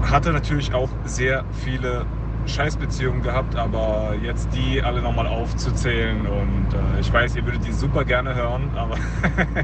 Hatte 0.04 0.32
natürlich 0.32 0.74
auch 0.74 0.90
sehr 1.04 1.44
viele 1.52 2.06
Scheißbeziehungen 2.48 3.22
gehabt, 3.22 3.56
aber 3.56 4.16
jetzt 4.22 4.50
die 4.54 4.82
alle 4.82 5.02
nochmal 5.02 5.28
aufzuzählen 5.28 6.26
und 6.28 6.68
äh, 6.74 7.00
ich 7.00 7.12
weiß, 7.12 7.36
ihr 7.36 7.46
würdet 7.46 7.66
die 7.66 7.72
super 7.72 8.06
gerne 8.06 8.36
hören, 8.36 8.70
aber, 8.76 8.98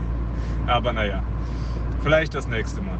aber 0.67 0.93
naja, 0.93 1.23
vielleicht 2.03 2.33
das 2.33 2.47
nächste 2.47 2.81
Mal. 2.81 2.97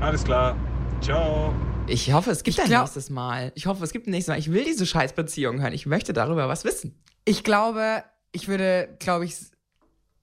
Alles 0.00 0.24
klar. 0.24 0.56
Ciao. 1.00 1.52
Ich 1.86 2.12
hoffe, 2.12 2.30
es 2.30 2.42
gibt 2.42 2.56
Ich 2.58 2.62
ein 2.62 2.68
glaub- 2.68 2.82
nächstes 2.82 3.10
Mal. 3.10 3.52
Ich 3.54 3.66
hoffe, 3.66 3.82
es 3.84 3.92
gibt 3.92 4.06
ein 4.06 4.10
nächstes 4.10 4.32
Mal. 4.32 4.38
Ich 4.38 4.52
will 4.52 4.64
diese 4.64 4.86
Scheißbeziehung 4.86 5.60
hören. 5.60 5.72
Ich 5.72 5.86
möchte 5.86 6.12
darüber 6.12 6.48
was 6.48 6.64
wissen. 6.64 7.02
Ich 7.24 7.42
glaube, 7.42 8.04
ich 8.32 8.48
würde, 8.48 8.96
glaube 9.00 9.24
ich, 9.24 9.34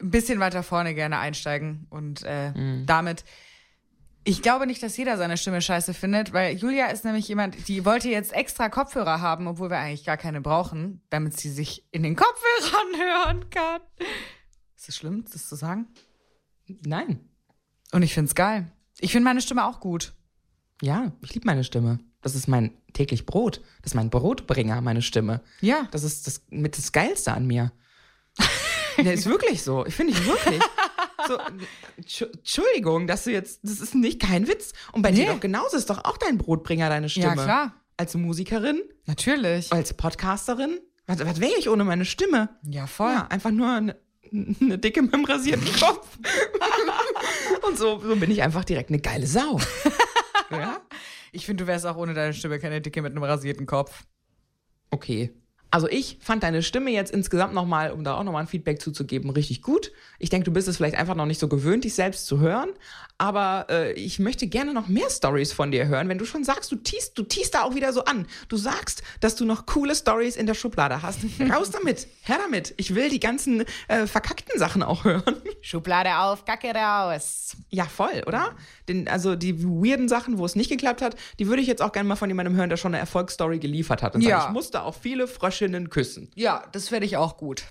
ein 0.01 0.11
bisschen 0.11 0.39
weiter 0.39 0.63
vorne 0.63 0.93
gerne 0.93 1.17
einsteigen 1.17 1.87
und 1.89 2.23
äh, 2.23 2.53
damit. 2.85 3.25
Ich 4.27 4.41
glaube 4.41 4.67
nicht, 4.67 4.83
dass 4.83 4.97
jeder 4.97 5.15
seine 5.15 5.37
Stimme 5.37 5.61
scheiße 5.61 5.93
findet, 5.93 6.33
weil 6.33 6.57
Julia 6.57 6.87
ist 6.87 7.05
nämlich 7.05 7.29
jemand, 7.29 7.69
die 7.69 7.85
wollte 7.85 8.09
jetzt 8.09 8.33
extra 8.33 8.67
Kopfhörer 8.67 9.21
haben, 9.21 9.47
obwohl 9.47 9.69
wir 9.69 9.77
eigentlich 9.77 10.03
gar 10.03 10.17
keine 10.17 10.41
brauchen, 10.41 11.01
damit 11.09 11.39
sie 11.39 11.49
sich 11.49 11.87
in 11.91 12.03
den 12.03 12.17
Kopfhörern 12.17 12.87
hören 12.97 13.49
kann. 13.49 13.79
Ist 14.75 14.89
das 14.89 14.97
schlimm, 14.97 15.23
das 15.31 15.47
zu 15.47 15.55
sagen? 15.55 15.87
Nein. 16.67 17.21
Und 17.93 18.01
ich 18.01 18.13
find's 18.13 18.35
geil. 18.35 18.69
Ich 18.99 19.13
finde 19.13 19.23
meine 19.23 19.39
Stimme 19.39 19.65
auch 19.65 19.79
gut. 19.79 20.11
Ja, 20.81 21.13
ich 21.21 21.33
liebe 21.33 21.45
meine 21.45 21.63
Stimme. 21.63 21.99
Das 22.21 22.35
ist 22.35 22.49
mein 22.49 22.73
täglich 22.91 23.25
Brot. 23.25 23.61
Das 23.81 23.91
ist 23.93 23.95
mein 23.95 24.09
Brotbringer, 24.09 24.81
meine 24.81 25.03
Stimme. 25.03 25.41
Ja. 25.61 25.87
Das 25.91 26.03
ist 26.03 26.27
das 26.27 26.41
mit 26.49 26.77
das 26.77 26.91
Geilste 26.91 27.31
an 27.31 27.47
mir. 27.47 27.71
ja, 28.97 29.09
ist 29.09 29.25
wirklich 29.25 29.63
so. 29.63 29.85
Ich 29.85 29.95
finde 29.95 30.11
ich 30.11 30.25
wirklich. 30.25 30.61
So, 31.27 31.37
Entschu- 32.01 32.31
Entschuldigung, 32.37 33.07
dass 33.07 33.23
du 33.25 33.31
jetzt, 33.31 33.59
das 33.63 33.79
ist 33.79 33.95
nicht 33.95 34.21
kein 34.21 34.47
Witz. 34.47 34.73
Und 34.93 35.01
bei 35.01 35.11
dir 35.11 35.25
Nee. 35.25 35.31
doch 35.33 35.39
genauso 35.39 35.77
ist 35.77 35.89
doch 35.89 36.03
auch 36.05 36.17
dein 36.17 36.37
Brotbringer 36.37 36.89
deine 36.89 37.09
Stimme. 37.09 37.27
Ja, 37.35 37.43
klar. 37.43 37.73
Als 37.97 38.13
Musikerin, 38.15 38.81
Natürlich. 39.05 39.71
als 39.73 39.93
Podcasterin. 39.93 40.79
Was, 41.07 41.19
was 41.25 41.39
wäre 41.39 41.53
ich 41.57 41.69
ohne 41.69 41.83
meine 41.83 42.05
Stimme? 42.05 42.49
Ja, 42.63 42.85
voll. 42.87 43.11
Ja, 43.11 43.27
einfach 43.27 43.51
nur 43.51 43.69
eine, 43.69 43.95
eine 44.31 44.77
dicke 44.77 45.01
mit 45.01 45.13
einem 45.13 45.25
rasierten 45.25 45.67
Kopf. 45.79 46.17
Und 47.67 47.77
so, 47.77 47.99
so 47.99 48.15
bin 48.17 48.29
ich 48.31 48.41
einfach 48.43 48.63
direkt 48.65 48.89
eine 48.89 48.99
geile 48.99 49.25
Sau. 49.25 49.59
ja? 50.51 50.79
Ich 51.31 51.45
finde, 51.45 51.63
du 51.63 51.67
wärst 51.67 51.85
auch 51.85 51.97
ohne 51.97 52.13
deine 52.13 52.33
Stimme 52.33 52.59
keine 52.59 52.81
Dicke 52.81 53.01
mit 53.01 53.11
einem 53.11 53.23
rasierten 53.23 53.65
Kopf. 53.65 54.03
Okay. 54.91 55.33
Also 55.69 55.89
ich 55.89 56.17
fand 56.21 56.43
deine 56.43 56.63
Stimme 56.63 56.91
jetzt 56.91 57.11
insgesamt 57.11 57.53
nochmal, 57.53 57.91
um 57.91 58.03
da 58.03 58.15
auch 58.15 58.23
nochmal 58.23 58.43
ein 58.43 58.47
Feedback 58.47 58.81
zuzugeben, 58.81 59.29
richtig 59.29 59.61
gut. 59.61 59.91
Ich 60.17 60.29
denke, 60.29 60.45
du 60.45 60.51
bist 60.51 60.67
es 60.67 60.77
vielleicht 60.77 60.95
einfach 60.95 61.15
noch 61.15 61.25
nicht 61.25 61.39
so 61.39 61.47
gewöhnt, 61.47 61.83
dich 61.83 61.93
selbst 61.93 62.25
zu 62.25 62.39
hören. 62.39 62.69
Aber 63.19 63.65
äh, 63.69 63.93
ich 63.93 64.19
möchte 64.19 64.45
gerne 64.47 64.73
noch 64.73 64.87
mehr 64.87 65.09
Stories 65.09 65.51
von 65.51 65.71
dir 65.71 65.87
hören. 65.87 66.07
Wenn 66.07 66.19
du 66.19 66.25
schon 66.25 66.43
sagst, 66.43 66.71
du 66.71 66.75
tiest, 66.75 67.17
du 67.17 67.23
tiest 67.23 67.55
da 67.55 67.63
auch 67.63 67.73
wieder 67.73 67.91
so 67.91 68.03
an. 68.05 68.27
Du 68.47 68.57
sagst, 68.57 69.01
dass 69.21 69.35
du 69.35 69.43
noch 69.45 69.65
coole 69.65 69.95
Stories 69.95 70.35
in 70.35 70.45
der 70.45 70.53
Schublade 70.53 71.01
hast. 71.01 71.19
Raus 71.51 71.71
damit, 71.71 72.07
her 72.21 72.37
damit. 72.43 72.75
Ich 72.77 72.93
will 72.93 73.09
die 73.09 73.19
ganzen 73.19 73.65
äh, 73.87 74.05
verkackten 74.05 74.59
Sachen 74.59 74.83
auch 74.83 75.03
hören. 75.03 75.35
Schublade 75.61 76.15
auf, 76.19 76.45
Kacke 76.45 76.71
raus. 76.75 77.57
Ja, 77.69 77.85
voll, 77.85 78.23
oder? 78.27 78.55
Den, 78.87 79.07
also 79.07 79.35
die 79.35 79.63
weirden 79.63 80.07
Sachen, 80.09 80.37
wo 80.37 80.45
es 80.45 80.55
nicht 80.55 80.69
geklappt 80.69 81.01
hat, 81.01 81.15
die 81.39 81.47
würde 81.47 81.61
ich 81.61 81.67
jetzt 81.67 81.81
auch 81.81 81.91
gerne 81.91 82.07
mal 82.07 82.15
von 82.17 82.29
jemandem 82.29 82.55
hören, 82.55 82.69
der 82.69 82.77
schon 82.77 82.93
eine 82.93 82.99
Erfolgsstory 82.99 83.57
geliefert 83.57 84.03
hat. 84.03 84.13
Und 84.15 84.21
Ja. 84.21 84.39
sagen, 84.41 84.51
ich 84.51 84.53
musste 84.53 84.83
auch 84.83 84.95
viele 84.95 85.27
Fröschinnen 85.27 85.89
küssen. 85.89 86.29
Ja, 86.35 86.63
das 86.71 86.89
fände 86.89 87.07
ich 87.07 87.17
auch 87.17 87.37
gut. 87.37 87.63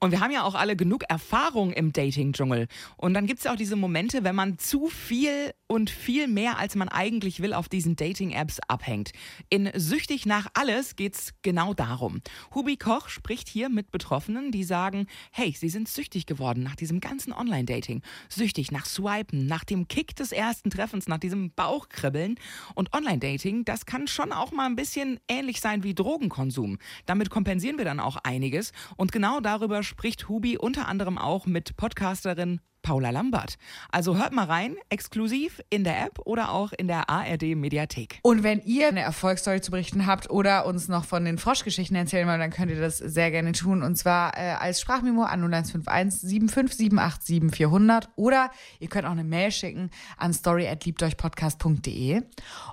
Und 0.00 0.12
wir 0.12 0.20
haben 0.20 0.30
ja 0.30 0.44
auch 0.44 0.54
alle 0.54 0.76
genug 0.76 1.02
Erfahrung 1.08 1.72
im 1.72 1.92
Dating-Dschungel. 1.92 2.68
Und 2.96 3.14
dann 3.14 3.26
gibt 3.26 3.38
es 3.38 3.44
ja 3.44 3.52
auch 3.52 3.56
diese 3.56 3.74
Momente, 3.74 4.22
wenn 4.22 4.36
man 4.36 4.56
zu 4.56 4.86
viel 4.86 5.52
und 5.66 5.90
viel 5.90 6.28
mehr, 6.28 6.58
als 6.58 6.76
man 6.76 6.88
eigentlich 6.88 7.40
will, 7.40 7.52
auf 7.52 7.68
diesen 7.68 7.96
Dating-Apps 7.96 8.60
abhängt. 8.68 9.10
In 9.50 9.68
Süchtig 9.74 10.24
nach 10.24 10.46
alles 10.54 10.94
geht's 10.94 11.34
genau 11.42 11.74
darum. 11.74 12.22
Hubi 12.54 12.76
Koch 12.76 13.08
spricht 13.08 13.48
hier 13.48 13.68
mit 13.68 13.90
Betroffenen, 13.90 14.52
die 14.52 14.62
sagen, 14.62 15.08
hey, 15.32 15.52
sie 15.58 15.68
sind 15.68 15.88
süchtig 15.88 16.26
geworden 16.26 16.62
nach 16.62 16.76
diesem 16.76 17.00
ganzen 17.00 17.32
Online-Dating. 17.32 18.02
Süchtig 18.28 18.70
nach 18.70 18.86
Swipen, 18.86 19.46
nach 19.46 19.64
dem 19.64 19.88
Kick 19.88 20.14
des 20.14 20.30
ersten 20.30 20.70
Treffens, 20.70 21.08
nach 21.08 21.18
diesem 21.18 21.50
Bauchkribbeln. 21.50 22.36
Und 22.76 22.92
Online-Dating, 22.94 23.64
das 23.64 23.84
kann 23.84 24.06
schon 24.06 24.30
auch 24.30 24.52
mal 24.52 24.66
ein 24.66 24.76
bisschen 24.76 25.18
ähnlich 25.26 25.60
sein 25.60 25.82
wie 25.82 25.94
Drogenkonsum. 25.94 26.78
Damit 27.04 27.30
kompensieren 27.30 27.78
wir 27.78 27.84
dann 27.84 27.98
auch 27.98 28.16
einiges. 28.16 28.72
Und 28.96 29.10
genau 29.10 29.40
darüber 29.40 29.82
spricht 29.88 30.28
Hubi 30.28 30.56
unter 30.56 30.86
anderem 30.86 31.18
auch 31.18 31.46
mit 31.46 31.76
Podcasterin 31.76 32.60
Paula 32.82 33.10
Lambert. 33.10 33.58
Also 33.90 34.16
hört 34.16 34.32
mal 34.32 34.46
rein, 34.46 34.76
exklusiv 34.88 35.60
in 35.68 35.84
der 35.84 36.00
App 36.06 36.20
oder 36.24 36.52
auch 36.52 36.72
in 36.72 36.88
der 36.88 37.10
ARD 37.10 37.54
Mediathek. 37.54 38.18
Und 38.22 38.42
wenn 38.42 38.60
ihr 38.62 38.88
eine 38.88 39.00
Erfolgsstory 39.00 39.60
zu 39.60 39.70
berichten 39.70 40.06
habt 40.06 40.30
oder 40.30 40.64
uns 40.66 40.88
noch 40.88 41.04
von 41.04 41.24
den 41.24 41.38
Froschgeschichten 41.38 41.96
erzählen 41.96 42.26
wollt, 42.26 42.40
dann 42.40 42.50
könnt 42.50 42.70
ihr 42.70 42.80
das 42.80 42.98
sehr 42.98 43.30
gerne 43.30 43.52
tun. 43.52 43.82
Und 43.82 43.96
zwar 43.96 44.36
äh, 44.38 44.52
als 44.52 44.80
Sprachmemo 44.80 45.22
an 45.22 45.40
0151 45.40 46.20
75787 46.20 47.54
400 47.54 48.08
oder 48.16 48.50
ihr 48.80 48.88
könnt 48.88 49.06
auch 49.06 49.12
eine 49.12 49.24
Mail 49.24 49.50
schicken 49.50 49.90
an 50.16 50.32
story@liebteuchpodcast.de. 50.32 52.22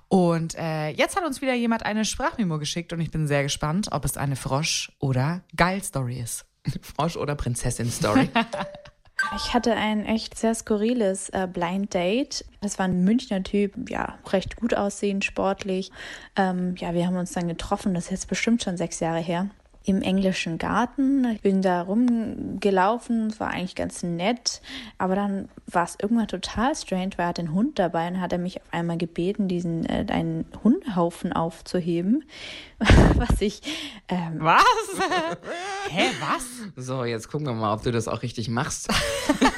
Und 0.07 0.55
äh, 0.55 0.89
jetzt 0.89 1.17
hat 1.17 1.25
uns 1.25 1.41
wieder 1.41 1.55
jemand 1.55 1.85
eine 1.85 2.05
Sprachmemo 2.05 2.59
geschickt 2.59 2.93
und 2.93 3.01
ich 3.01 3.11
bin 3.11 3.27
sehr 3.27 3.43
gespannt, 3.43 3.89
ob 3.91 4.05
es 4.05 4.17
eine 4.17 4.35
Frosch- 4.35 4.91
oder 4.99 5.43
Geil-Story 5.55 6.19
ist. 6.19 6.45
Frosch- 6.81 7.17
oder 7.17 7.35
Prinzessin-Story. 7.35 8.29
Ich 9.37 9.53
hatte 9.53 9.73
ein 9.73 10.05
echt 10.05 10.37
sehr 10.37 10.53
skurriles 10.53 11.29
äh, 11.29 11.47
Blind 11.51 11.93
Date. 11.93 12.45
Das 12.61 12.77
war 12.77 12.85
ein 12.85 13.05
Münchner 13.05 13.41
Typ, 13.43 13.89
ja, 13.89 14.17
recht 14.27 14.57
gut 14.57 14.73
aussehend, 14.73 15.23
sportlich. 15.23 15.91
Ähm, 16.35 16.75
ja, 16.77 16.93
wir 16.93 17.07
haben 17.07 17.15
uns 17.15 17.31
dann 17.31 17.47
getroffen, 17.47 17.93
das 17.93 18.05
ist 18.05 18.11
jetzt 18.11 18.27
bestimmt 18.27 18.61
schon 18.63 18.77
sechs 18.77 18.99
Jahre 18.99 19.19
her. 19.19 19.49
Im 19.85 20.01
englischen 20.01 20.57
Garten. 20.57 21.25
Ich 21.25 21.41
bin 21.41 21.61
da 21.61 21.83
rumgelaufen, 21.83 23.27
es 23.27 23.39
war 23.39 23.51
eigentlich 23.51 23.75
ganz 23.75 24.01
nett. 24.01 24.61
Aber 24.97 25.15
dann 25.15 25.47
war 25.67 25.83
es 25.83 25.95
irgendwann 26.01 26.27
total 26.27 26.75
strange, 26.75 27.11
weil 27.17 27.25
er 27.25 27.29
hat 27.29 27.37
den 27.37 27.53
Hund 27.53 27.77
dabei 27.77 28.07
und 28.07 28.19
hat 28.19 28.33
er 28.33 28.39
mich 28.39 28.59
auf 28.61 28.67
einmal 28.71 28.97
gebeten, 28.97 29.47
diesen 29.47 29.85
äh, 29.85 30.05
einen 30.09 30.45
Hundehaufen 30.63 31.33
aufzuheben. 31.33 32.23
Was 33.15 33.41
ich 33.41 33.61
ähm, 34.09 34.37
Was? 34.39 34.63
Hä, 35.89 36.03
was? 36.19 36.85
so, 36.85 37.05
jetzt 37.05 37.29
gucken 37.29 37.47
wir 37.47 37.53
mal, 37.53 37.73
ob 37.73 37.83
du 37.83 37.91
das 37.91 38.07
auch 38.07 38.21
richtig 38.21 38.49
machst. 38.49 38.89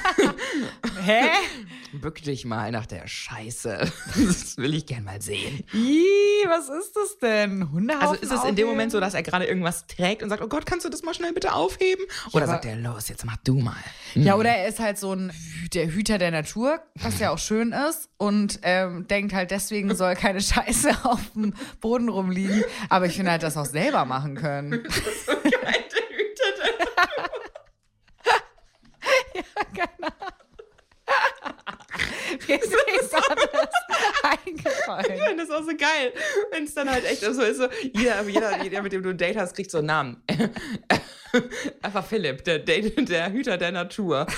Hä? 1.04 1.22
Bück 1.94 2.22
dich 2.22 2.46
mal 2.46 2.72
nach 2.72 2.86
der 2.86 3.08
Scheiße. 3.08 3.92
Das 4.28 4.58
will 4.58 4.74
ich 4.74 4.86
gern 4.86 5.04
mal 5.04 5.22
sehen. 5.22 5.64
Ih, 5.74 6.46
was 6.48 6.70
ist 6.70 6.96
das 6.96 7.18
denn? 7.20 7.72
Hundehaufen 7.72 8.08
Also 8.08 8.22
ist 8.22 8.32
es 8.32 8.44
in 8.44 8.56
dem 8.56 8.66
aufheben? 8.66 8.70
Moment 8.70 8.92
so, 8.92 9.00
dass 9.00 9.14
er 9.14 9.24
gerade 9.24 9.46
irgendwas 9.46 9.88
trägt 9.88 10.22
und 10.22 10.30
sagt, 10.30 10.42
oh 10.42 10.48
Gott, 10.48 10.66
kannst 10.66 10.86
du 10.86 10.90
das 10.90 11.04
mal 11.04 11.14
schnell 11.14 11.34
bitte 11.34 11.54
aufheben? 11.54 12.06
Oder 12.34 12.44
aber- 12.44 12.54
sagt 12.54 12.66
er, 12.66 12.76
los, 12.76 13.08
jetzt 13.08 13.26
mach 13.26 13.38
du 13.38 13.60
mal. 13.60 13.76
Ja, 14.16 14.36
oder 14.36 14.50
er 14.50 14.68
ist 14.68 14.80
halt 14.80 14.98
so 14.98 15.14
ein 15.14 15.32
der 15.74 15.88
Hüter 15.88 16.18
der 16.18 16.32
Natur, 16.32 16.80
was 16.96 17.20
ja 17.20 17.32
auch 17.32 17.40
schön 17.40 17.72
ist, 17.72 18.10
und 18.18 18.60
ähm, 18.64 19.08
denkt 19.08 19.34
halt, 19.34 19.52
deswegen 19.52 19.94
soll 19.96 20.16
keine 20.16 20.42
Scheiße 20.42 20.92
auf 21.04 21.20
dem 21.36 21.54
Boden 21.82 22.10
rumliegen. 22.10 22.64
Aber 22.90 23.06
ich 23.06 23.16
finde 23.16 23.32
halt, 23.32 23.44
das 23.44 23.58
auch 23.58 23.66
selber 23.66 24.06
machen 24.06 24.36
können. 24.36 24.84
Mir 32.48 32.62
ist 32.62 32.70
nichts 32.88 33.14
anderes 33.14 33.70
eingefallen. 34.24 35.38
Das 35.38 35.47
ist 35.47 35.47
auch 35.58 35.64
so 35.64 35.76
geil, 35.76 36.14
wenn 36.52 36.64
es 36.64 36.74
dann 36.74 36.90
halt 36.90 37.06
echt 37.06 37.22
so 37.22 37.42
ist. 37.42 37.58
So, 37.58 37.68
jeder, 37.94 38.22
jeder, 38.28 38.64
jeder, 38.64 38.82
mit 38.82 38.92
dem 38.92 39.04
du 39.04 39.10
ein 39.10 39.18
Date 39.18 39.38
hast, 39.38 39.56
kriegt 39.56 39.72
so 39.72 39.80
einen 39.80 39.88
Namen. 39.88 40.24
Einfach 41.82 42.06
Philipp, 42.06 42.44
der, 42.44 42.60
Date, 42.60 43.10
der 43.10 43.32
Hüter 43.32 43.58
der 43.58 43.72
Natur. 43.72 44.28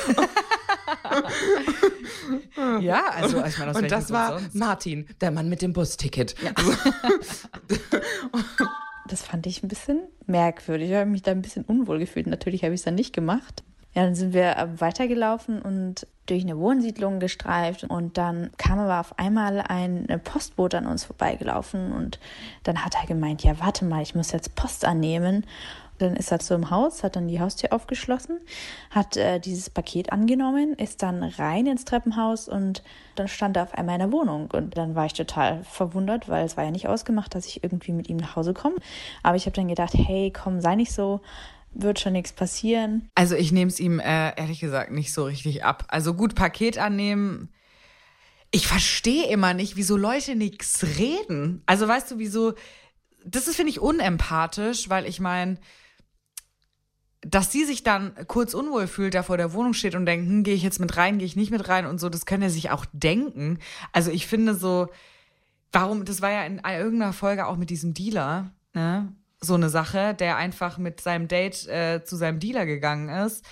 Ja, 2.81 3.09
also 3.11 3.43
ich 3.43 3.57
meine, 3.57 3.73
Und 3.73 3.91
das 3.91 4.11
war 4.11 4.39
sonst? 4.39 4.55
Martin, 4.55 5.07
der 5.21 5.31
Mann 5.31 5.49
mit 5.49 5.61
dem 5.61 5.73
Busticket. 5.73 6.35
Das 9.07 9.23
fand 9.23 9.47
ich 9.47 9.63
ein 9.63 9.67
bisschen 9.67 10.01
merkwürdig. 10.27 10.91
Ich 10.91 10.95
habe 10.95 11.09
mich 11.09 11.23
da 11.23 11.31
ein 11.31 11.41
bisschen 11.41 11.65
unwohl 11.65 11.97
gefühlt. 11.97 12.27
Natürlich 12.27 12.63
habe 12.63 12.75
ich 12.75 12.81
es 12.81 12.85
dann 12.85 12.93
nicht 12.93 13.11
gemacht. 13.11 13.63
Ja, 13.96 14.03
dann 14.03 14.15
sind 14.15 14.34
wir 14.34 14.58
äh, 14.58 14.67
weitergelaufen 14.79 15.62
und 15.62 16.05
durch 16.27 16.43
eine 16.43 16.60
Wohnsiedlung 16.60 17.19
gestreift 17.19 17.84
und 17.84 18.17
dann 18.17 18.51
kam 18.58 18.77
aber 18.77 19.00
auf 19.00 19.17
einmal 19.17 19.62
ein 19.62 20.05
Postbote 20.24 20.77
an 20.77 20.86
uns 20.86 21.03
vorbeigelaufen 21.05 21.91
und 21.91 22.19
dann 22.63 22.86
hat 22.86 22.96
er 23.01 23.08
gemeint, 23.08 23.43
ja, 23.43 23.60
warte 23.60 23.84
mal, 23.86 24.03
ich 24.03 24.13
muss 24.13 24.31
jetzt 24.31 24.55
Post 24.55 24.86
annehmen. 24.86 25.46
Dann 25.98 26.15
ist 26.15 26.31
er 26.31 26.39
zu 26.39 26.53
im 26.53 26.69
Haus, 26.69 27.03
hat 27.03 27.17
dann 27.17 27.27
die 27.27 27.41
Haustür 27.41 27.74
aufgeschlossen, 27.74 28.39
hat 28.89 29.17
äh, 29.17 29.39
dieses 29.39 29.69
Paket 29.69 30.13
angenommen, 30.13 30.74
ist 30.74 31.03
dann 31.03 31.24
rein 31.24 31.67
ins 31.67 31.84
Treppenhaus 31.84 32.48
und 32.48 32.84
dann 33.15 33.27
stand 33.27 33.58
er 33.58 33.63
auf 33.63 33.74
einmal 33.74 33.96
in 33.96 34.00
der 34.00 34.12
Wohnung. 34.13 34.50
Und 34.51 34.77
dann 34.77 34.96
war 34.96 35.08
ich 35.08 35.13
total 35.13 35.62
verwundert, 35.63 36.29
weil 36.29 36.46
es 36.46 36.55
war 36.55 36.63
ja 36.63 36.72
nicht 36.72 36.88
ausgemacht, 36.88 37.36
dass 37.36 37.46
ich 37.46 37.65
irgendwie 37.65 37.91
mit 37.91 38.08
ihm 38.08 38.15
nach 38.15 38.38
Hause 38.38 38.53
komme. 38.53 38.75
Aber 39.24 39.36
ich 39.36 39.46
habe 39.46 39.55
dann 39.55 39.67
gedacht, 39.67 39.93
hey, 39.93 40.31
komm, 40.31 40.62
sei 40.62 40.75
nicht 40.75 40.93
so, 40.93 41.19
wird 41.71 41.99
schon 41.99 42.13
nichts 42.13 42.33
passieren. 42.33 43.09
Also 43.15 43.35
ich 43.35 43.51
nehme 43.51 43.69
es 43.69 43.79
ihm 43.79 43.99
äh, 43.99 44.35
ehrlich 44.35 44.59
gesagt 44.59 44.91
nicht 44.91 45.13
so 45.13 45.25
richtig 45.25 45.63
ab. 45.63 45.85
Also 45.88 46.13
gut, 46.13 46.35
Paket 46.35 46.77
annehmen. 46.77 47.49
Ich 48.51 48.67
verstehe 48.67 49.27
immer 49.29 49.53
nicht, 49.53 49.75
wieso 49.75 49.95
Leute 49.95 50.35
nichts 50.35 50.83
reden. 50.97 51.61
Also 51.65 51.88
weißt 51.88 52.11
du, 52.11 52.17
wieso. 52.17 52.53
Das 53.25 53.47
ist, 53.47 53.57
finde 53.57 53.71
ich, 53.71 53.79
unempathisch, 53.79 54.89
weil 54.89 55.05
ich 55.05 55.19
meine, 55.19 55.57
dass 57.21 57.51
sie 57.51 57.65
sich 57.65 57.83
dann 57.83 58.13
kurz 58.27 58.53
unwohl 58.53 58.88
fühlt, 58.88 59.13
da 59.13 59.23
vor 59.23 59.38
der 59.38 59.53
Wohnung 59.53 59.73
steht 59.73 59.93
und 59.95 60.05
denkt, 60.05 60.27
hm, 60.27 60.43
gehe 60.43 60.55
ich 60.55 60.63
jetzt 60.63 60.79
mit 60.79 60.95
rein, 60.95 61.17
gehe 61.17 61.25
ich 61.25 61.35
nicht 61.35 61.51
mit 61.51 61.67
rein 61.67 61.85
und 61.85 61.99
so, 61.99 62.09
das 62.09 62.25
können 62.25 62.43
er 62.43 62.49
sich 62.49 62.71
auch 62.71 62.85
denken. 62.93 63.59
Also 63.91 64.09
ich 64.09 64.25
finde 64.25 64.55
so, 64.55 64.88
warum, 65.71 66.05
das 66.05 66.21
war 66.21 66.31
ja 66.31 66.45
in 66.45 66.59
irgendeiner 66.59 67.13
Folge 67.13 67.47
auch 67.47 67.57
mit 67.57 67.69
diesem 67.69 67.93
Dealer, 67.93 68.53
ne? 68.73 69.13
So 69.41 69.53
eine 69.53 69.69
Sache, 69.69 70.13
der 70.13 70.38
einfach 70.38 70.77
mit 70.77 71.01
seinem 71.01 71.27
Date 71.27 71.67
äh, 71.67 72.03
zu 72.03 72.15
seinem 72.15 72.39
Dealer 72.39 72.65
gegangen 72.65 73.10
ist. 73.10 73.46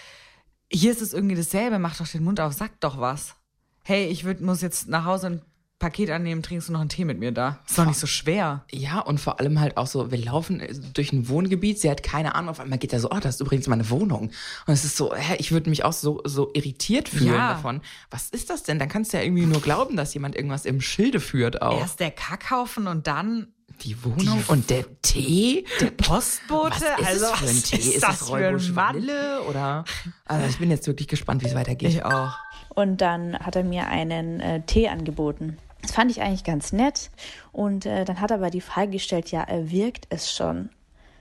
Hier 0.71 0.91
ist 0.91 1.01
es 1.01 1.13
irgendwie 1.13 1.35
dasselbe, 1.35 1.79
mach 1.79 1.97
doch 1.97 2.07
den 2.07 2.23
Mund 2.23 2.39
auf, 2.41 2.53
sag 2.53 2.79
doch 2.81 2.99
was. 2.99 3.35
Hey, 3.83 4.07
ich 4.07 4.25
würd, 4.25 4.41
muss 4.41 4.61
jetzt 4.61 4.89
nach 4.89 5.05
Hause 5.05 5.27
und 5.27 5.41
Paket 5.79 6.09
annehmen, 6.09 6.41
trinkst 6.41 6.69
du 6.69 6.73
noch 6.73 6.79
einen 6.79 6.89
Tee 6.89 7.05
mit 7.05 7.19
mir 7.19 7.31
da? 7.31 7.59
Ist 7.67 7.77
doch 7.77 7.85
nicht 7.85 7.99
so 7.99 8.07
schwer. 8.07 8.63
Ja, 8.71 8.99
und 8.99 9.19
vor 9.19 9.39
allem 9.39 9.59
halt 9.59 9.77
auch 9.77 9.85
so, 9.85 10.09
wir 10.09 10.17
laufen 10.17 10.61
durch 10.95 11.13
ein 11.13 11.29
Wohngebiet, 11.29 11.79
sie 11.79 11.89
hat 11.91 12.01
keine 12.01 12.33
Ahnung, 12.33 12.49
auf 12.49 12.59
einmal 12.59 12.79
geht 12.79 12.93
er 12.93 12.99
so, 12.99 13.11
oh, 13.11 13.19
das 13.21 13.35
ist 13.35 13.41
übrigens 13.41 13.67
meine 13.67 13.87
Wohnung. 13.91 14.31
Und 14.65 14.73
es 14.73 14.83
ist 14.83 14.97
so, 14.97 15.13
hä, 15.13 15.35
ich 15.37 15.51
würde 15.51 15.69
mich 15.69 15.85
auch 15.85 15.93
so, 15.93 16.21
so 16.25 16.49
irritiert 16.53 17.09
fühlen 17.09 17.33
Ja. 17.35 17.49
davon. 17.53 17.81
Was 18.09 18.29
ist 18.29 18.49
das 18.49 18.63
denn? 18.63 18.79
Dann 18.79 18.89
kannst 18.89 19.13
du 19.13 19.17
ja 19.17 19.23
irgendwie 19.23 19.45
nur 19.45 19.61
glauben, 19.61 19.95
dass 19.97 20.13
jemand 20.15 20.35
irgendwas 20.35 20.65
im 20.65 20.81
Schilde 20.81 21.19
führt 21.19 21.61
auch. 21.61 21.79
Erst 21.79 21.99
der 21.99 22.09
Kackhaufen 22.11 22.87
und 22.87 23.05
dann 23.05 23.47
die 23.81 24.03
Wohnung 24.03 24.43
und 24.47 24.71
der 24.71 24.83
Tee? 25.03 25.65
der 25.79 25.91
Postbote. 25.91 26.71
Was 26.71 26.81
ist 26.81 27.07
also, 27.07 27.25
es 27.25 27.31
für 27.39 27.45
ein 27.45 27.55
was 27.57 27.61
Tee? 27.63 27.75
Ist, 27.77 27.85
Ist 27.93 28.03
das 28.03 28.19
das 28.19 28.29
für 28.29 28.35
ein 28.37 28.43
Räubusch? 28.45 28.75
Vanille 28.75 29.41
oder? 29.47 29.85
Also 30.25 30.47
ich 30.47 30.57
bin 30.57 30.71
jetzt 30.71 30.87
wirklich 30.87 31.07
gespannt, 31.07 31.43
wie 31.43 31.47
es 31.47 31.53
weitergeht. 31.53 31.89
Ich 31.89 32.03
auch. 32.03 32.31
Und 32.69 33.01
dann 33.01 33.37
hat 33.37 33.55
er 33.55 33.63
mir 33.63 33.87
einen 33.87 34.39
äh, 34.39 34.61
Tee 34.65 34.87
angeboten. 34.89 35.57
Das 35.87 35.95
fand 35.95 36.11
ich 36.11 36.21
eigentlich 36.21 36.43
ganz 36.43 36.73
nett. 36.73 37.09
Und 37.53 37.85
äh, 37.85 38.03
dann 38.03 38.19
hat 38.19 38.31
er 38.31 38.37
aber 38.37 38.49
die 38.49 38.61
Frage 38.61 38.91
gestellt, 38.91 39.31
ja, 39.31 39.47
äh, 39.47 39.71
wirkt 39.71 40.05
es 40.09 40.33
schon? 40.33 40.69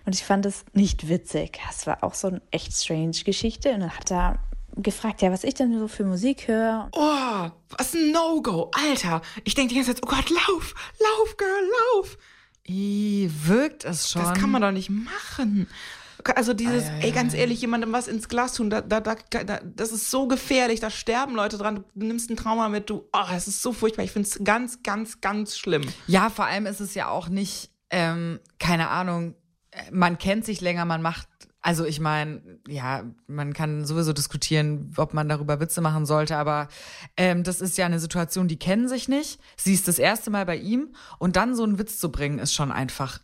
Und 0.04 0.14
ich 0.14 0.24
fand 0.24 0.44
es 0.44 0.64
nicht 0.72 1.08
witzig. 1.08 1.60
Das 1.66 1.86
war 1.86 2.02
auch 2.02 2.14
so 2.14 2.28
eine 2.28 2.42
echt 2.50 2.72
strange 2.72 3.16
Geschichte. 3.24 3.72
Und 3.72 3.80
dann 3.80 3.96
hat 3.96 4.10
er 4.10 4.40
gefragt, 4.74 5.22
ja, 5.22 5.30
was 5.30 5.44
ich 5.44 5.54
denn 5.54 5.78
so 5.78 5.86
für 5.86 6.04
Musik 6.04 6.48
höre. 6.48 6.88
Oh, 6.92 7.50
was 7.78 7.94
ein 7.94 8.10
No-Go, 8.10 8.72
Alter. 8.72 9.22
Ich 9.44 9.54
denke 9.54 9.70
die 9.70 9.76
ganze 9.76 9.94
Zeit, 9.94 10.02
oh 10.04 10.08
Gott, 10.08 10.30
lauf, 10.30 10.74
lauf, 10.98 11.36
Girl, 11.36 11.70
lauf. 11.94 12.18
I, 12.68 13.30
wirkt 13.44 13.84
es 13.84 14.10
schon. 14.10 14.22
Das 14.22 14.34
kann 14.34 14.50
man 14.50 14.62
doch 14.62 14.72
nicht 14.72 14.90
machen. 14.90 15.68
Also 16.34 16.54
dieses, 16.54 16.84
ey, 17.00 17.12
ganz 17.12 17.34
ehrlich, 17.34 17.60
jemandem 17.60 17.92
was 17.92 18.08
ins 18.08 18.28
Glas 18.28 18.54
tun, 18.54 18.70
da, 18.70 18.80
da, 18.80 19.00
da, 19.00 19.14
da, 19.14 19.60
das 19.62 19.92
ist 19.92 20.10
so 20.10 20.26
gefährlich, 20.26 20.80
da 20.80 20.90
sterben 20.90 21.34
Leute 21.34 21.58
dran, 21.58 21.84
du 21.94 22.06
nimmst 22.06 22.30
ein 22.30 22.36
Trauma 22.36 22.68
mit, 22.68 22.90
du, 22.90 23.08
oh, 23.12 23.24
das 23.30 23.48
ist 23.48 23.62
so 23.62 23.72
furchtbar, 23.72 24.04
ich 24.04 24.12
finde 24.12 24.28
es 24.28 24.42
ganz, 24.42 24.82
ganz, 24.82 25.20
ganz 25.20 25.56
schlimm. 25.56 25.82
Ja, 26.06 26.30
vor 26.30 26.46
allem 26.46 26.66
ist 26.66 26.80
es 26.80 26.94
ja 26.94 27.08
auch 27.08 27.28
nicht, 27.28 27.70
ähm, 27.90 28.40
keine 28.58 28.88
Ahnung, 28.88 29.34
man 29.92 30.18
kennt 30.18 30.44
sich 30.44 30.60
länger, 30.60 30.84
man 30.84 31.02
macht, 31.02 31.28
also 31.60 31.84
ich 31.84 31.98
meine, 31.98 32.40
ja, 32.68 33.02
man 33.26 33.52
kann 33.52 33.84
sowieso 33.84 34.12
diskutieren, 34.12 34.92
ob 34.96 35.14
man 35.14 35.28
darüber 35.28 35.58
Witze 35.58 35.80
machen 35.80 36.06
sollte, 36.06 36.36
aber 36.36 36.68
ähm, 37.16 37.42
das 37.42 37.60
ist 37.60 37.76
ja 37.76 37.86
eine 37.86 37.98
Situation, 37.98 38.46
die 38.46 38.58
kennen 38.58 38.88
sich 38.88 39.08
nicht. 39.08 39.40
Sie 39.56 39.74
ist 39.74 39.88
das 39.88 39.98
erste 39.98 40.30
Mal 40.30 40.46
bei 40.46 40.56
ihm 40.56 40.94
und 41.18 41.34
dann 41.34 41.56
so 41.56 41.64
einen 41.64 41.78
Witz 41.78 41.98
zu 41.98 42.12
bringen, 42.12 42.38
ist 42.38 42.54
schon 42.54 42.70
einfach, 42.70 43.18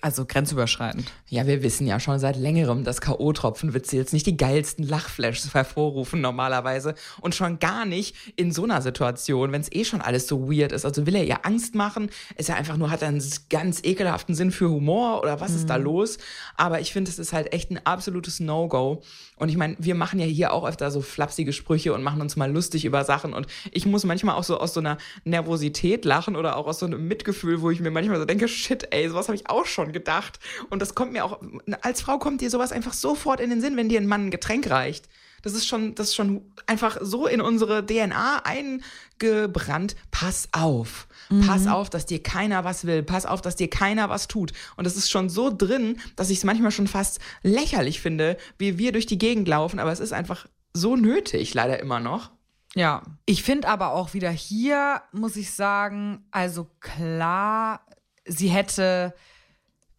also 0.00 0.24
grenzüberschreitend. 0.26 1.12
Ja, 1.28 1.46
wir 1.46 1.62
wissen 1.62 1.86
ja 1.86 1.98
schon 2.00 2.18
seit 2.18 2.36
längerem, 2.36 2.84
dass 2.84 3.00
K.O.-Tropfenwitze 3.00 3.96
jetzt 3.96 4.12
nicht 4.12 4.26
die 4.26 4.36
geilsten 4.36 4.86
Lachflashs 4.86 5.54
hervorrufen 5.54 6.20
normalerweise 6.20 6.94
und 7.20 7.34
schon 7.34 7.58
gar 7.58 7.86
nicht 7.86 8.14
in 8.36 8.52
so 8.52 8.64
einer 8.64 8.82
Situation, 8.82 9.52
wenn 9.52 9.60
es 9.60 9.72
eh 9.72 9.84
schon 9.84 10.00
alles 10.00 10.26
so 10.26 10.50
weird 10.50 10.72
ist. 10.72 10.84
Also 10.84 11.06
will 11.06 11.14
er 11.14 11.24
ihr 11.24 11.44
Angst 11.46 11.74
machen? 11.74 12.10
Ist 12.36 12.48
er 12.48 12.56
einfach 12.56 12.76
nur, 12.76 12.90
hat 12.90 13.02
er 13.02 13.08
einen 13.08 13.22
ganz 13.50 13.80
ekelhaften 13.82 14.34
Sinn 14.34 14.50
für 14.50 14.68
Humor 14.68 15.20
oder 15.22 15.40
was 15.40 15.54
ist 15.54 15.70
da 15.70 15.76
los? 15.76 16.18
Aber 16.56 16.80
ich 16.80 16.92
finde, 16.92 17.10
es 17.10 17.18
ist 17.18 17.32
halt 17.32 17.52
echt 17.52 17.70
ein 17.70 17.80
absolutes 17.84 18.40
No-Go. 18.40 19.02
Und 19.36 19.48
ich 19.48 19.56
meine, 19.56 19.76
wir 19.78 19.94
machen 19.94 20.20
ja 20.20 20.26
hier 20.26 20.52
auch 20.52 20.66
öfter 20.66 20.90
so 20.90 21.00
flapsige 21.00 21.52
Sprüche 21.52 21.92
und 21.92 22.02
machen 22.02 22.20
uns 22.20 22.36
mal 22.36 22.50
lustig 22.50 22.84
über 22.84 23.04
Sachen. 23.04 23.32
Und 23.32 23.46
ich 23.72 23.84
muss 23.86 24.04
manchmal 24.04 24.36
auch 24.36 24.44
so 24.44 24.58
aus 24.58 24.74
so 24.74 24.80
einer 24.80 24.98
Nervosität 25.24 26.04
lachen 26.04 26.36
oder 26.36 26.56
auch 26.56 26.66
aus 26.66 26.78
so 26.78 26.86
einem 26.86 27.08
Mitgefühl, 27.08 27.60
wo 27.60 27.70
ich 27.70 27.80
mir 27.80 27.90
manchmal 27.90 28.18
so 28.18 28.24
denke, 28.24 28.46
shit, 28.46 28.86
ey, 28.90 29.08
sowas 29.08 29.28
habe 29.28 29.36
ich 29.36 29.50
auch 29.50 29.66
schon 29.66 29.83
gedacht. 29.92 30.38
Und 30.70 30.80
das 30.80 30.94
kommt 30.94 31.12
mir 31.12 31.24
auch, 31.24 31.40
als 31.82 32.00
Frau 32.00 32.18
kommt 32.18 32.40
dir 32.40 32.50
sowas 32.50 32.72
einfach 32.72 32.92
sofort 32.92 33.40
in 33.40 33.50
den 33.50 33.60
Sinn, 33.60 33.76
wenn 33.76 33.88
dir 33.88 34.00
ein 34.00 34.06
Mann 34.06 34.26
ein 34.26 34.30
Getränk 34.30 34.68
reicht. 34.70 35.08
Das 35.42 35.52
ist 35.52 35.66
schon, 35.66 35.94
das 35.94 36.08
ist 36.08 36.14
schon 36.14 36.40
einfach 36.66 36.96
so 37.02 37.26
in 37.26 37.42
unsere 37.42 37.84
DNA 37.84 38.42
eingebrannt. 38.44 39.94
Pass 40.10 40.48
auf. 40.52 41.06
Pass 41.46 41.66
auf, 41.66 41.90
dass 41.90 42.06
dir 42.06 42.22
keiner 42.22 42.64
was 42.64 42.86
will. 42.86 43.02
Pass 43.02 43.26
auf, 43.26 43.42
dass 43.42 43.54
dir 43.54 43.68
keiner 43.68 44.08
was 44.08 44.26
tut. 44.26 44.52
Und 44.76 44.86
das 44.86 44.96
ist 44.96 45.10
schon 45.10 45.28
so 45.28 45.54
drin, 45.54 46.00
dass 46.16 46.30
ich 46.30 46.38
es 46.38 46.44
manchmal 46.44 46.70
schon 46.70 46.86
fast 46.86 47.20
lächerlich 47.42 48.00
finde, 48.00 48.38
wie 48.56 48.78
wir 48.78 48.92
durch 48.92 49.04
die 49.04 49.18
Gegend 49.18 49.46
laufen. 49.46 49.78
Aber 49.80 49.92
es 49.92 50.00
ist 50.00 50.14
einfach 50.14 50.46
so 50.72 50.96
nötig, 50.96 51.52
leider 51.52 51.78
immer 51.78 52.00
noch. 52.00 52.30
Ja. 52.74 53.02
Ich 53.26 53.42
finde 53.42 53.68
aber 53.68 53.92
auch 53.92 54.14
wieder 54.14 54.30
hier, 54.30 55.02
muss 55.12 55.36
ich 55.36 55.52
sagen, 55.52 56.26
also 56.30 56.68
klar, 56.80 57.86
sie 58.26 58.48
hätte, 58.48 59.14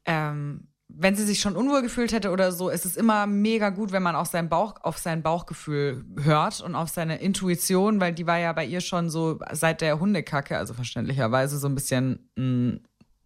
ähm, 0.05 0.67
wenn 0.87 1.15
sie 1.15 1.25
sich 1.25 1.39
schon 1.39 1.55
unwohl 1.55 1.81
gefühlt 1.81 2.13
hätte 2.13 2.31
oder 2.31 2.51
so, 2.51 2.69
ist 2.69 2.85
es 2.85 2.95
immer 2.95 3.27
mega 3.27 3.69
gut, 3.69 3.91
wenn 3.91 4.03
man 4.03 4.15
auf 4.15 4.27
seinen 4.27 4.49
Bauch, 4.49 4.75
auf 4.81 4.97
sein 4.97 5.23
Bauchgefühl 5.23 6.05
hört 6.21 6.61
und 6.61 6.75
auf 6.75 6.89
seine 6.89 7.17
Intuition, 7.17 7.99
weil 7.99 8.13
die 8.13 8.27
war 8.27 8.37
ja 8.37 8.53
bei 8.53 8.65
ihr 8.65 8.81
schon 8.81 9.09
so 9.09 9.39
seit 9.51 9.81
der 9.81 9.99
Hundekacke, 9.99 10.57
also 10.57 10.73
verständlicherweise 10.73 11.57
so 11.57 11.67
ein 11.67 11.75
bisschen, 11.75 12.29
mm, 12.35 12.77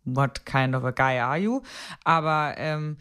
what 0.05 0.45
kind 0.45 0.75
of 0.75 0.83
a 0.83 0.91
guy 0.91 1.19
are 1.19 1.37
you? 1.37 1.61
Aber 2.03 2.55
ähm, 2.57 2.97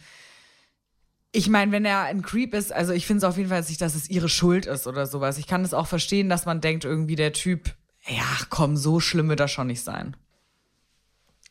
ich 1.33 1.49
meine, 1.49 1.73
wenn 1.73 1.85
er 1.85 2.03
ein 2.03 2.23
Creep 2.23 2.53
ist, 2.53 2.73
also 2.73 2.93
ich 2.93 3.07
finde 3.07 3.19
es 3.19 3.25
auf 3.25 3.37
jeden 3.37 3.49
Fall 3.49 3.63
nicht, 3.63 3.81
dass 3.81 3.95
es 3.95 4.11
ihre 4.11 4.29
Schuld 4.29 4.67
ist 4.67 4.87
oder 4.87 5.07
sowas. 5.07 5.39
Ich 5.39 5.47
kann 5.47 5.65
es 5.65 5.75
auch 5.75 5.87
verstehen, 5.87 6.29
dass 6.29 6.47
man 6.47 6.61
denkt, 6.61 6.85
irgendwie 6.85 7.17
der 7.17 7.33
Typ, 7.33 7.75
ja, 8.07 8.25
komm, 8.51 8.77
so 8.77 9.01
schlimm 9.01 9.29
wird 9.29 9.41
das 9.41 9.51
schon 9.51 9.69
nicht 9.69 9.85
sein. 9.85 10.17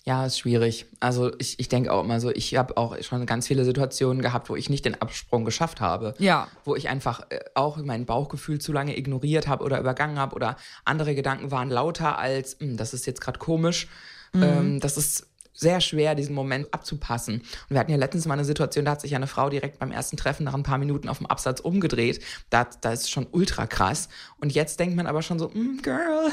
Ja, 0.07 0.25
ist 0.25 0.39
schwierig. 0.39 0.85
Also 1.01 1.33
ich, 1.37 1.59
ich 1.59 1.67
denke 1.67 1.91
auch 1.91 2.01
immer 2.01 2.21
so, 2.21 2.29
ich 2.31 2.55
habe 2.55 2.77
auch 2.77 2.95
schon 3.03 3.25
ganz 3.25 3.45
viele 3.45 3.65
Situationen 3.65 4.21
gehabt, 4.21 4.49
wo 4.49 4.55
ich 4.55 4.69
nicht 4.69 4.85
den 4.85 5.01
Absprung 5.01 5.43
geschafft 5.43 5.81
habe. 5.81 6.13
Ja. 6.17 6.47
Wo 6.63 6.77
ich 6.77 6.87
einfach 6.87 7.29
äh, 7.29 7.41
auch 7.55 7.75
mein 7.75 8.05
Bauchgefühl 8.05 8.59
zu 8.61 8.71
lange 8.71 8.97
ignoriert 8.97 9.49
habe 9.49 9.65
oder 9.65 9.81
übergangen 9.81 10.17
habe 10.17 10.33
oder 10.33 10.55
andere 10.85 11.13
Gedanken 11.13 11.51
waren 11.51 11.69
lauter 11.69 12.17
als, 12.17 12.55
"Hm, 12.61 12.77
das 12.77 12.93
ist 12.93 13.05
jetzt 13.05 13.19
gerade 13.19 13.37
komisch. 13.37 13.89
Ähm, 14.33 14.79
das 14.79 14.95
ist 14.95 15.27
sehr 15.57 15.81
schwer, 15.81 16.13
diesen 16.15 16.35
Moment 16.35 16.73
abzupassen. 16.73 17.41
Und 17.41 17.69
wir 17.69 17.79
hatten 17.79 17.91
ja 17.91 17.97
letztens 17.97 18.25
mal 18.27 18.35
eine 18.35 18.45
Situation, 18.45 18.85
da 18.85 18.91
hat 18.91 19.01
sich 19.01 19.11
ja 19.11 19.17
eine 19.17 19.27
Frau 19.27 19.49
direkt 19.49 19.79
beim 19.79 19.91
ersten 19.91 20.15
Treffen 20.15 20.43
nach 20.43 20.53
ein 20.53 20.63
paar 20.63 20.77
Minuten 20.77 21.09
auf 21.09 21.17
dem 21.17 21.25
Absatz 21.27 21.59
umgedreht. 21.59 22.23
Da, 22.51 22.67
da 22.81 22.91
ist 22.93 23.09
schon 23.09 23.25
ultra 23.31 23.65
krass. 23.65 24.07
Und 24.39 24.53
jetzt 24.53 24.79
denkt 24.79 24.95
man 24.95 25.07
aber 25.07 25.21
schon 25.23 25.39
so, 25.39 25.49
mm, 25.49 25.79
Girl, 25.81 26.31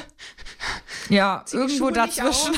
Ja, 1.08 1.44
irgendwo 1.52 1.90
dazwischen 1.90 2.54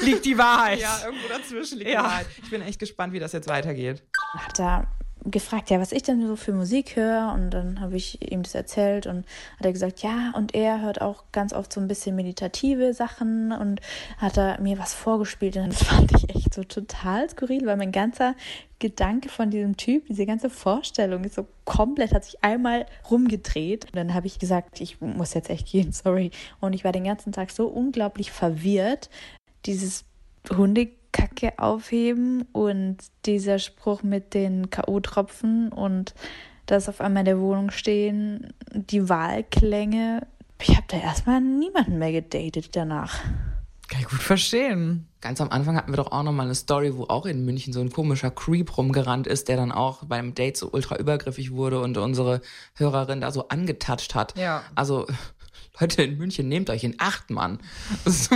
liegt 0.00 0.24
die 0.24 0.36
Wahrheit. 0.36 0.80
Ja, 0.80 0.98
irgendwo 1.04 1.28
dazwischen 1.28 1.78
liegt 1.78 1.90
Ja. 1.90 2.00
die 2.02 2.06
Wahrheit. 2.08 2.26
Ich 2.42 2.50
bin 2.50 2.62
echt 2.62 2.78
gespannt, 2.80 3.12
wie 3.12 3.20
das 3.20 3.32
jetzt 3.32 3.48
weitergeht. 3.48 4.02
Hat 4.36 4.58
er 4.58 4.86
gefragt, 5.24 5.70
ja, 5.70 5.80
was 5.80 5.92
ich 5.92 6.02
denn 6.02 6.26
so 6.26 6.36
für 6.36 6.52
Musik 6.52 6.96
höre. 6.96 7.32
Und 7.34 7.50
dann 7.50 7.80
habe 7.80 7.96
ich 7.96 8.30
ihm 8.30 8.42
das 8.42 8.54
erzählt 8.54 9.06
und 9.06 9.24
hat 9.58 9.66
er 9.66 9.72
gesagt, 9.72 10.02
ja, 10.02 10.32
und 10.36 10.54
er 10.54 10.80
hört 10.80 11.00
auch 11.00 11.24
ganz 11.32 11.52
oft 11.52 11.72
so 11.72 11.80
ein 11.80 11.88
bisschen 11.88 12.16
meditative 12.16 12.94
Sachen 12.94 13.52
und 13.52 13.80
hat 14.18 14.36
er 14.36 14.60
mir 14.60 14.78
was 14.78 14.94
vorgespielt. 14.94 15.56
Und 15.56 15.72
das 15.72 15.82
fand 15.84 16.12
ich 16.12 16.34
echt 16.34 16.54
so 16.54 16.64
total 16.64 17.28
skurril, 17.28 17.66
weil 17.66 17.76
mein 17.76 17.92
ganzer 17.92 18.34
Gedanke 18.78 19.28
von 19.28 19.50
diesem 19.50 19.76
Typ, 19.76 20.06
diese 20.06 20.26
ganze 20.26 20.50
Vorstellung 20.50 21.24
ist 21.24 21.34
so 21.34 21.46
komplett, 21.64 22.12
hat 22.12 22.24
sich 22.24 22.42
einmal 22.44 22.86
rumgedreht. 23.10 23.86
Und 23.86 23.96
dann 23.96 24.14
habe 24.14 24.26
ich 24.26 24.38
gesagt, 24.38 24.80
ich 24.80 25.00
muss 25.00 25.34
jetzt 25.34 25.50
echt 25.50 25.68
gehen, 25.68 25.92
sorry. 25.92 26.30
Und 26.60 26.74
ich 26.74 26.84
war 26.84 26.92
den 26.92 27.04
ganzen 27.04 27.32
Tag 27.32 27.50
so 27.50 27.66
unglaublich 27.66 28.30
verwirrt. 28.30 29.10
Dieses 29.66 30.04
Hundekacke 31.08 31.58
aufheben 31.58 32.42
und 32.52 32.98
dieser 33.26 33.58
Spruch 33.58 34.02
mit 34.02 34.34
den 34.34 34.70
K.O.-Tropfen 34.70 35.70
und 35.70 36.14
das 36.66 36.88
auf 36.88 37.00
einmal 37.00 37.22
in 37.22 37.26
der 37.26 37.40
Wohnung 37.40 37.70
stehen, 37.70 38.52
die 38.72 39.08
Wahlklänge. 39.08 40.26
Ich 40.60 40.70
habe 40.70 40.86
da 40.88 40.98
erstmal 40.98 41.40
niemanden 41.40 41.98
mehr 41.98 42.12
gedatet 42.12 42.76
danach. 42.76 43.20
Kann 43.88 44.00
ich 44.00 44.08
gut 44.08 44.20
verstehen. 44.20 45.06
Ganz 45.20 45.40
am 45.40 45.48
Anfang 45.48 45.76
hatten 45.76 45.90
wir 45.90 45.96
doch 45.96 46.12
auch 46.12 46.22
noch 46.22 46.32
mal 46.32 46.44
eine 46.44 46.54
Story, 46.54 46.94
wo 46.94 47.04
auch 47.04 47.24
in 47.26 47.44
München 47.44 47.72
so 47.72 47.80
ein 47.80 47.90
komischer 47.90 48.30
Creep 48.30 48.76
rumgerannt 48.76 49.26
ist, 49.26 49.48
der 49.48 49.56
dann 49.56 49.72
auch 49.72 50.04
beim 50.04 50.34
Date 50.34 50.58
so 50.58 50.68
ultra 50.70 50.96
übergriffig 50.96 51.52
wurde 51.52 51.80
und 51.80 51.96
unsere 51.96 52.42
Hörerin 52.74 53.22
da 53.22 53.30
so 53.30 53.48
angetatscht 53.48 54.14
hat. 54.14 54.36
Ja. 54.36 54.62
Also 54.74 55.06
Leute 55.80 56.02
in 56.02 56.18
München, 56.18 56.48
nehmt 56.48 56.70
euch 56.70 56.84
in 56.84 56.96
Acht, 56.98 57.30
Mann. 57.30 57.58
Ist, 58.04 58.30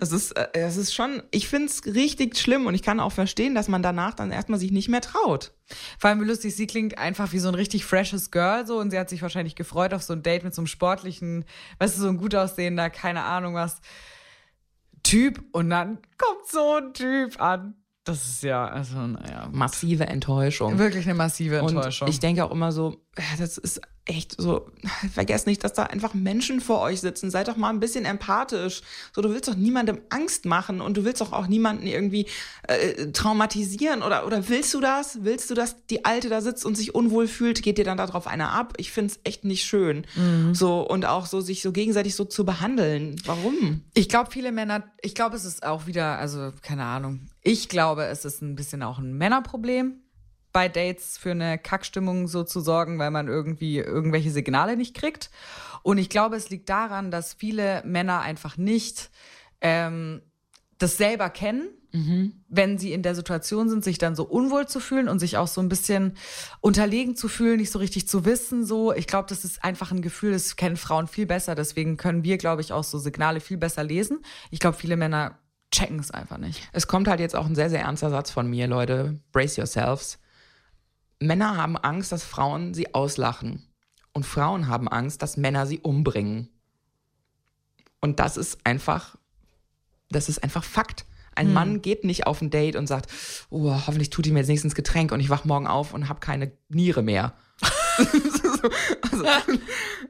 das 0.00 0.12
ist, 0.12 0.32
äh, 0.32 0.48
das 0.54 0.76
ist 0.76 0.94
schon, 0.94 1.22
ich 1.30 1.48
find's 1.48 1.82
richtig 1.86 2.36
schlimm 2.36 2.66
und 2.66 2.74
ich 2.74 2.82
kann 2.82 3.00
auch 3.00 3.12
verstehen, 3.12 3.54
dass 3.54 3.68
man 3.68 3.82
danach 3.82 4.14
dann 4.14 4.30
erstmal 4.30 4.58
sich 4.58 4.70
nicht 4.70 4.88
mehr 4.88 5.00
traut. 5.00 5.52
Vor 5.98 6.10
allem 6.10 6.22
lustig, 6.22 6.56
sie 6.56 6.66
klingt 6.66 6.98
einfach 6.98 7.32
wie 7.32 7.38
so 7.38 7.48
ein 7.48 7.54
richtig 7.54 7.84
freshes 7.84 8.30
Girl 8.30 8.66
so 8.66 8.78
und 8.78 8.90
sie 8.90 8.98
hat 8.98 9.10
sich 9.10 9.22
wahrscheinlich 9.22 9.54
gefreut 9.54 9.92
auf 9.92 10.02
so 10.02 10.12
ein 10.12 10.22
Date 10.22 10.44
mit 10.44 10.54
so 10.54 10.62
einem 10.62 10.66
sportlichen, 10.66 11.44
weißt 11.78 11.96
du, 11.98 12.02
so 12.02 12.08
ein 12.08 12.16
gut 12.16 12.34
aussehender, 12.34 12.90
keine 12.90 13.24
Ahnung 13.24 13.54
was, 13.54 13.80
Typ 15.02 15.42
und 15.52 15.70
dann 15.70 15.98
kommt 16.16 16.46
so 16.46 16.76
ein 16.76 16.92
Typ 16.94 17.40
an. 17.40 17.74
Das 18.08 18.26
ist 18.26 18.42
ja, 18.42 18.66
also, 18.66 18.96
naja. 18.96 19.50
Massive 19.52 20.06
Enttäuschung. 20.06 20.78
Wirklich 20.78 21.04
eine 21.04 21.14
massive 21.14 21.58
Enttäuschung. 21.58 22.06
Und 22.06 22.14
ich 22.14 22.20
denke 22.20 22.42
auch 22.42 22.50
immer 22.50 22.72
so, 22.72 22.96
das 23.38 23.58
ist 23.58 23.82
echt 24.06 24.40
so, 24.40 24.66
vergesst 25.12 25.46
nicht, 25.46 25.62
dass 25.62 25.74
da 25.74 25.82
einfach 25.82 26.14
Menschen 26.14 26.62
vor 26.62 26.80
euch 26.80 27.02
sitzen. 27.02 27.30
Seid 27.30 27.48
doch 27.48 27.58
mal 27.58 27.68
ein 27.68 27.80
bisschen 27.80 28.06
empathisch. 28.06 28.80
So, 29.14 29.20
du 29.20 29.28
willst 29.28 29.46
doch 29.46 29.56
niemandem 29.56 30.00
Angst 30.08 30.46
machen 30.46 30.80
und 30.80 30.96
du 30.96 31.04
willst 31.04 31.20
doch 31.20 31.34
auch 31.34 31.48
niemanden 31.48 31.86
irgendwie 31.86 32.24
äh, 32.66 33.12
traumatisieren 33.12 34.02
oder, 34.02 34.26
oder 34.26 34.48
willst 34.48 34.72
du 34.72 34.80
das? 34.80 35.18
Willst 35.24 35.50
du, 35.50 35.54
dass 35.54 35.84
die 35.88 36.06
Alte 36.06 36.30
da 36.30 36.40
sitzt 36.40 36.64
und 36.64 36.78
sich 36.78 36.94
unwohl 36.94 37.28
fühlt? 37.28 37.62
Geht 37.62 37.76
dir 37.76 37.84
dann 37.84 37.98
darauf 37.98 38.26
einer 38.26 38.52
ab? 38.52 38.72
Ich 38.78 38.90
finde 38.90 39.12
es 39.12 39.20
echt 39.24 39.44
nicht 39.44 39.66
schön. 39.66 40.06
Mhm. 40.16 40.54
So, 40.54 40.80
und 40.80 41.04
auch 41.04 41.26
so, 41.26 41.42
sich 41.42 41.60
so 41.60 41.72
gegenseitig 41.72 42.14
so 42.14 42.24
zu 42.24 42.46
behandeln. 42.46 43.20
Warum? 43.26 43.82
Ich 43.92 44.08
glaube, 44.08 44.30
viele 44.30 44.50
Männer, 44.50 44.84
ich 45.02 45.14
glaube, 45.14 45.36
es 45.36 45.44
ist 45.44 45.62
auch 45.62 45.86
wieder, 45.86 46.18
also, 46.18 46.52
keine 46.62 46.84
Ahnung. 46.84 47.28
Ich 47.48 47.70
glaube, 47.70 48.04
es 48.04 48.26
ist 48.26 48.42
ein 48.42 48.56
bisschen 48.56 48.82
auch 48.82 48.98
ein 48.98 49.14
Männerproblem 49.14 49.94
bei 50.52 50.68
Dates 50.68 51.16
für 51.16 51.30
eine 51.30 51.56
Kackstimmung 51.56 52.28
so 52.28 52.44
zu 52.44 52.60
sorgen, 52.60 52.98
weil 52.98 53.10
man 53.10 53.26
irgendwie 53.26 53.78
irgendwelche 53.78 54.30
Signale 54.30 54.76
nicht 54.76 54.94
kriegt. 54.94 55.30
Und 55.82 55.96
ich 55.96 56.10
glaube, 56.10 56.36
es 56.36 56.50
liegt 56.50 56.68
daran, 56.68 57.10
dass 57.10 57.32
viele 57.32 57.82
Männer 57.86 58.20
einfach 58.20 58.58
nicht 58.58 59.08
ähm, 59.62 60.20
das 60.76 60.98
selber 60.98 61.30
kennen, 61.30 61.70
mhm. 61.90 62.34
wenn 62.50 62.76
sie 62.76 62.92
in 62.92 63.02
der 63.02 63.14
Situation 63.14 63.70
sind, 63.70 63.82
sich 63.82 63.96
dann 63.96 64.14
so 64.14 64.24
unwohl 64.24 64.68
zu 64.68 64.78
fühlen 64.78 65.08
und 65.08 65.18
sich 65.18 65.38
auch 65.38 65.48
so 65.48 65.62
ein 65.62 65.70
bisschen 65.70 66.18
unterlegen 66.60 67.16
zu 67.16 67.28
fühlen, 67.28 67.56
nicht 67.56 67.72
so 67.72 67.78
richtig 67.78 68.08
zu 68.08 68.26
wissen. 68.26 68.66
So, 68.66 68.92
ich 68.92 69.06
glaube, 69.06 69.26
das 69.30 69.46
ist 69.46 69.64
einfach 69.64 69.90
ein 69.90 70.02
Gefühl, 70.02 70.32
das 70.32 70.56
kennen 70.56 70.76
Frauen 70.76 71.06
viel 71.06 71.24
besser. 71.24 71.54
Deswegen 71.54 71.96
können 71.96 72.24
wir, 72.24 72.36
glaube 72.36 72.60
ich, 72.60 72.74
auch 72.74 72.84
so 72.84 72.98
Signale 72.98 73.40
viel 73.40 73.56
besser 73.56 73.84
lesen. 73.84 74.18
Ich 74.50 74.60
glaube, 74.60 74.76
viele 74.76 74.98
Männer 74.98 75.38
checken 75.78 75.98
es 75.98 76.10
einfach 76.10 76.38
nicht. 76.38 76.68
Es 76.72 76.88
kommt 76.88 77.08
halt 77.08 77.20
jetzt 77.20 77.36
auch 77.36 77.46
ein 77.46 77.54
sehr, 77.54 77.70
sehr 77.70 77.82
ernster 77.82 78.10
Satz 78.10 78.30
von 78.30 78.48
mir, 78.48 78.66
Leute. 78.66 79.20
Brace 79.32 79.56
yourselves. 79.56 80.18
Männer 81.20 81.56
haben 81.56 81.76
Angst, 81.76 82.12
dass 82.12 82.24
Frauen 82.24 82.74
sie 82.74 82.94
auslachen. 82.94 83.64
Und 84.12 84.24
Frauen 84.24 84.68
haben 84.68 84.88
Angst, 84.88 85.22
dass 85.22 85.36
Männer 85.36 85.66
sie 85.66 85.80
umbringen. 85.80 86.48
Und 88.00 88.20
das 88.20 88.36
ist 88.36 88.58
einfach, 88.64 89.16
das 90.10 90.28
ist 90.28 90.42
einfach 90.42 90.64
Fakt. 90.64 91.04
Ein 91.34 91.48
hm. 91.48 91.54
Mann 91.54 91.82
geht 91.82 92.04
nicht 92.04 92.26
auf 92.26 92.42
ein 92.42 92.50
Date 92.50 92.74
und 92.74 92.86
sagt, 92.86 93.10
oh, 93.50 93.70
hoffentlich 93.86 94.10
tut 94.10 94.26
ihm 94.26 94.36
jetzt 94.36 94.48
nächstens 94.48 94.74
Getränk 94.74 95.12
und 95.12 95.20
ich 95.20 95.30
wach 95.30 95.44
morgen 95.44 95.66
auf 95.66 95.94
und 95.94 96.08
habe 96.08 96.20
keine 96.20 96.52
Niere 96.68 97.02
mehr. 97.02 97.34
also, 97.98 99.24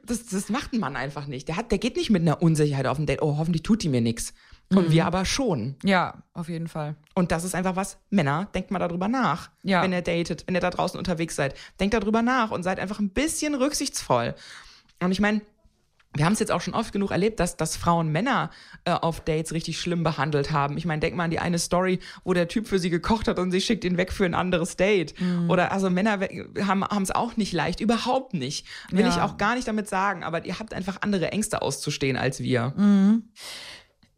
das, 0.05 0.25
das 0.25 0.49
macht 0.49 0.73
ein 0.73 0.79
Mann 0.79 0.95
einfach 0.95 1.27
nicht. 1.27 1.47
Der, 1.47 1.55
hat, 1.55 1.71
der 1.71 1.77
geht 1.77 1.97
nicht 1.97 2.09
mit 2.09 2.21
einer 2.23 2.41
Unsicherheit 2.41 2.87
auf 2.87 2.97
ein 2.97 3.05
Date, 3.05 3.21
oh, 3.21 3.37
hoffentlich 3.37 3.63
tut 3.63 3.83
die 3.83 3.89
mir 3.89 4.01
nichts. 4.01 4.33
Und 4.71 4.89
mhm. 4.89 4.91
wir 4.91 5.05
aber 5.05 5.25
schon. 5.25 5.75
Ja, 5.83 6.21
auf 6.33 6.47
jeden 6.47 6.67
Fall. 6.67 6.95
Und 7.15 7.31
das 7.31 7.43
ist 7.43 7.55
einfach 7.55 7.75
was, 7.75 7.97
Männer, 8.11 8.49
denkt 8.53 8.69
mal 8.69 8.77
darüber 8.77 9.07
nach, 9.07 9.49
ja. 9.63 9.81
wenn 9.81 9.91
ihr 9.91 10.03
datet, 10.03 10.45
wenn 10.45 10.53
ihr 10.53 10.61
da 10.61 10.69
draußen 10.69 10.97
unterwegs 10.97 11.35
seid. 11.35 11.55
Denkt 11.79 11.95
darüber 11.95 12.21
nach 12.21 12.51
und 12.51 12.61
seid 12.61 12.79
einfach 12.79 12.99
ein 12.99 13.09
bisschen 13.09 13.55
rücksichtsvoll. 13.55 14.35
Und 15.01 15.11
ich 15.11 15.19
meine, 15.19 15.41
wir 16.15 16.25
haben 16.25 16.33
es 16.33 16.39
jetzt 16.39 16.51
auch 16.51 16.61
schon 16.61 16.73
oft 16.73 16.91
genug 16.91 17.11
erlebt, 17.11 17.39
dass, 17.39 17.55
dass 17.55 17.77
Frauen 17.77 18.11
Männer 18.11 18.49
äh, 18.83 18.91
auf 18.91 19.21
Dates 19.21 19.53
richtig 19.53 19.79
schlimm 19.79 20.03
behandelt 20.03 20.51
haben. 20.51 20.75
Ich 20.77 20.85
meine, 20.85 20.99
denk 20.99 21.15
mal 21.15 21.25
an 21.25 21.29
die 21.29 21.39
eine 21.39 21.59
Story, 21.59 21.99
wo 22.23 22.33
der 22.33 22.47
Typ 22.47 22.67
für 22.67 22.79
sie 22.79 22.89
gekocht 22.89 23.27
hat 23.27 23.37
und 23.37 23.51
sie 23.51 23.61
schickt 23.61 23.85
ihn 23.85 23.97
weg 23.97 24.11
für 24.11 24.25
ein 24.25 24.33
anderes 24.33 24.75
Date. 24.75 25.19
Mhm. 25.21 25.49
Oder 25.49 25.71
also 25.71 25.89
Männer 25.89 26.19
haben 26.67 27.03
es 27.03 27.11
auch 27.11 27.37
nicht 27.37 27.53
leicht, 27.53 27.79
überhaupt 27.79 28.33
nicht. 28.33 28.65
Will 28.89 29.01
ja. 29.01 29.09
ich 29.09 29.21
auch 29.21 29.37
gar 29.37 29.53
nicht 29.53 29.67
damit 29.67 29.87
sagen, 29.87 30.23
aber 30.23 30.45
ihr 30.45 30.57
habt 30.57 30.73
einfach 30.73 30.97
andere 31.01 31.31
Ängste 31.31 31.61
auszustehen 31.61 32.17
als 32.17 32.39
wir. 32.39 32.73
Mhm. 32.75 33.29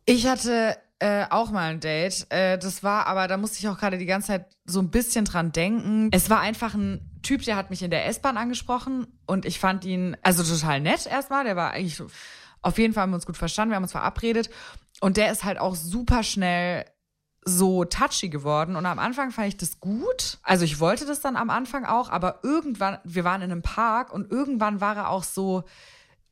Ich 0.06 0.28
hatte 0.28 0.78
äh, 1.00 1.26
auch 1.30 1.50
mal 1.52 1.72
ein 1.72 1.80
Date. 1.80 2.28
Äh, 2.30 2.58
das 2.58 2.84
war 2.84 3.08
aber, 3.08 3.28
da 3.28 3.38
musste 3.38 3.58
ich 3.60 3.68
auch 3.68 3.78
gerade 3.78 3.98
die 3.98 4.06
ganze 4.06 4.28
Zeit 4.28 4.46
so 4.66 4.80
ein 4.80 4.92
bisschen 4.92 5.26
dran 5.26 5.52
denken. 5.52 6.10
Es 6.12 6.30
war 6.30 6.40
einfach 6.40 6.76
ein 6.76 7.20
Typ, 7.24 7.44
der 7.44 7.56
hat 7.56 7.70
mich 7.72 7.82
in 7.82 7.92
der 7.92 8.06
S-Bahn 8.06 8.38
angesprochen 8.38 9.08
und 9.26 9.46
ich 9.46 9.60
fand 9.60 9.84
ihn, 9.86 10.16
also 10.22 10.44
total 10.44 10.80
nett 10.80 11.08
erstmal. 11.08 11.44
Der 11.44 11.56
war 11.56 11.72
eigentlich, 11.72 12.02
auf 12.62 12.78
jeden 12.78 12.94
Fall 12.94 13.04
haben 13.04 13.12
wir 13.12 13.16
uns 13.16 13.26
gut 13.26 13.38
verstanden, 13.38 13.72
wir 13.72 13.78
haben 13.78 13.84
uns 13.84 13.92
verabredet. 13.92 14.50
Und 15.00 15.18
der 15.18 15.32
ist 15.32 15.44
halt 15.44 15.60
auch 15.60 15.76
super 15.76 16.22
schnell 16.22 16.86
so 17.44 17.84
touchy 17.86 18.30
geworden 18.30 18.76
und 18.76 18.86
am 18.86 19.00
Anfang 19.00 19.32
fand 19.32 19.48
ich 19.48 19.58
das 19.58 19.80
gut. 19.80 20.38
Also 20.44 20.64
ich 20.64 20.80
wollte 20.80 21.08
das 21.08 21.22
dann 21.22 21.36
am 21.36 21.50
Anfang 21.50 21.86
auch, 21.86 22.10
aber 22.10 22.42
irgendwann, 22.44 23.00
wir 23.04 23.24
waren 23.24 23.42
in 23.42 23.52
einem 23.52 23.64
Park 23.64 24.14
und 24.14 24.32
irgendwann 24.32 24.80
war 24.80 24.96
er 24.96 25.10
auch 25.10 25.24
so, 25.24 25.64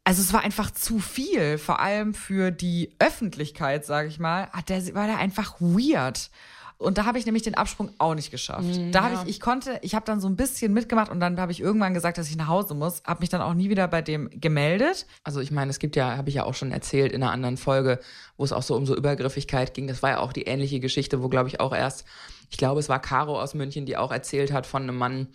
also 0.03 0.21
es 0.21 0.33
war 0.33 0.41
einfach 0.41 0.71
zu 0.71 0.99
viel, 0.99 1.57
vor 1.57 1.79
allem 1.79 2.13
für 2.13 2.51
die 2.51 2.91
Öffentlichkeit, 2.99 3.85
sage 3.85 4.07
ich 4.07 4.19
mal, 4.19 4.49
hat 4.51 4.69
der, 4.69 4.93
war 4.95 5.07
der 5.07 5.17
einfach 5.17 5.59
weird. 5.59 6.31
Und 6.79 6.97
da 6.97 7.03
habe 7.03 7.19
ich 7.19 7.25
nämlich 7.25 7.43
den 7.43 7.55
Absprung 7.55 7.91
auch 7.97 8.15
nicht 8.15 8.31
geschafft. 8.31 8.63
Mm, 8.63 8.93
da 8.93 9.03
habe 9.03 9.15
ja. 9.15 9.23
ich, 9.23 9.29
ich 9.29 9.39
konnte, 9.41 9.77
ich 9.81 9.95
habe 9.95 10.05
dann 10.05 10.21
so 10.21 10.29
ein 10.29 10.37
bisschen 10.37 10.73
mitgemacht 10.73 11.11
und 11.11 11.19
dann 11.19 11.37
habe 11.37 11.51
ich 11.51 11.59
irgendwann 11.59 11.93
gesagt, 11.93 12.17
dass 12.17 12.29
ich 12.29 12.37
nach 12.37 12.47
Hause 12.47 12.73
muss, 12.73 13.03
habe 13.03 13.19
mich 13.19 13.27
dann 13.27 13.41
auch 13.41 13.53
nie 13.53 13.69
wieder 13.69 13.85
bei 13.89 14.01
dem 14.01 14.29
gemeldet. 14.31 15.05
Also 15.25 15.41
ich 15.41 15.51
meine, 15.51 15.71
es 15.71 15.79
gibt 15.79 15.97
ja, 15.97 16.15
habe 16.15 16.29
ich 16.29 16.35
ja 16.35 16.45
auch 16.45 16.53
schon 16.53 16.71
erzählt 16.71 17.11
in 17.11 17.21
einer 17.21 17.33
anderen 17.33 17.57
Folge, 17.57 17.99
wo 18.37 18.45
es 18.45 18.53
auch 18.53 18.63
so 18.63 18.77
um 18.77 18.85
so 18.85 18.95
Übergriffigkeit 18.95 19.73
ging. 19.73 19.87
Das 19.87 20.01
war 20.01 20.11
ja 20.11 20.19
auch 20.19 20.31
die 20.31 20.43
ähnliche 20.43 20.79
Geschichte, 20.79 21.21
wo 21.21 21.27
glaube 21.27 21.49
ich 21.49 21.59
auch 21.59 21.75
erst, 21.75 22.05
ich 22.49 22.57
glaube, 22.57 22.79
es 22.79 22.87
war 22.87 23.01
Caro 23.01 23.41
aus 23.41 23.53
München, 23.53 23.85
die 23.85 23.97
auch 23.97 24.13
erzählt 24.13 24.53
hat 24.53 24.65
von 24.65 24.83
einem 24.83 24.97
Mann, 24.97 25.27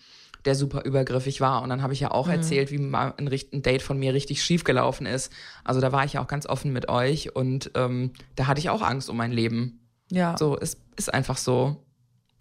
der 0.44 0.54
super 0.54 0.84
übergriffig 0.84 1.40
war. 1.40 1.62
Und 1.62 1.70
dann 1.70 1.82
habe 1.82 1.92
ich 1.92 2.00
ja 2.00 2.10
auch 2.10 2.26
mhm. 2.26 2.34
erzählt, 2.34 2.70
wie 2.70 2.78
mal 2.78 3.14
ein, 3.16 3.28
ein, 3.28 3.62
Date 3.62 3.82
von 3.82 3.98
mir 3.98 4.14
richtig 4.14 4.42
schief 4.42 4.64
gelaufen 4.64 5.06
ist. 5.06 5.32
Also 5.64 5.80
da 5.80 5.92
war 5.92 6.04
ich 6.04 6.14
ja 6.14 6.22
auch 6.22 6.26
ganz 6.26 6.46
offen 6.46 6.72
mit 6.72 6.88
euch 6.88 7.34
und 7.34 7.70
ähm, 7.74 8.12
da 8.36 8.46
hatte 8.46 8.60
ich 8.60 8.70
auch 8.70 8.82
Angst 8.82 9.08
um 9.08 9.16
mein 9.16 9.32
Leben. 9.32 9.80
Ja. 10.10 10.36
So, 10.38 10.58
es 10.58 10.76
ist 10.96 11.12
einfach 11.12 11.38
so. 11.38 11.84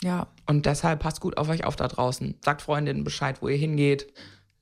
Ja. 0.01 0.27
Und 0.45 0.65
deshalb 0.65 0.99
passt 0.99 1.21
gut 1.21 1.37
auf 1.37 1.49
euch 1.49 1.63
auf 1.63 1.75
da 1.75 1.87
draußen. 1.87 2.35
Sagt 2.43 2.61
Freundinnen 2.61 3.03
Bescheid, 3.03 3.41
wo 3.41 3.47
ihr 3.47 3.57
hingeht. 3.57 4.11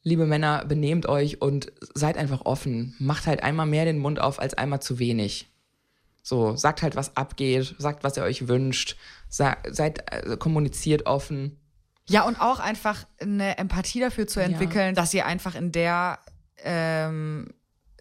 Liebe 0.04 0.26
Männer, 0.26 0.66
benehmt 0.66 1.08
euch 1.08 1.42
und 1.42 1.72
seid 1.94 2.18
einfach 2.18 2.46
offen. 2.46 2.96
Macht 3.00 3.28
halt 3.28 3.44
einmal 3.44 3.66
mehr 3.66 3.86
den 3.86 4.00
Mund 4.00 4.20
auf 4.20 4.40
als 4.40 4.54
einmal 4.54 4.82
zu 4.82 5.00
wenig. 5.00 5.52
So, 6.24 6.56
sagt 6.56 6.84
halt, 6.84 6.96
was 6.96 7.18
abgeht, 7.18 7.76
sagt, 7.80 8.04
was 8.04 8.18
ihr 8.18 8.24
euch 8.24 8.48
wünscht, 8.48 8.96
seid, 9.28 10.12
äh, 10.12 10.38
kommuniziert 10.38 11.08
offen. 11.08 11.58
Ja, 12.10 12.24
und 12.24 12.40
auch 12.40 12.60
einfach 12.60 13.06
eine 13.20 13.58
Empathie 13.58 14.00
dafür 14.00 14.28
zu 14.28 14.42
entwickeln, 14.42 14.88
ja. 14.88 14.92
dass 14.94 15.14
ihr 15.14 15.26
einfach 15.26 15.56
in 15.56 15.72
der, 15.72 16.20
ähm, 16.58 17.54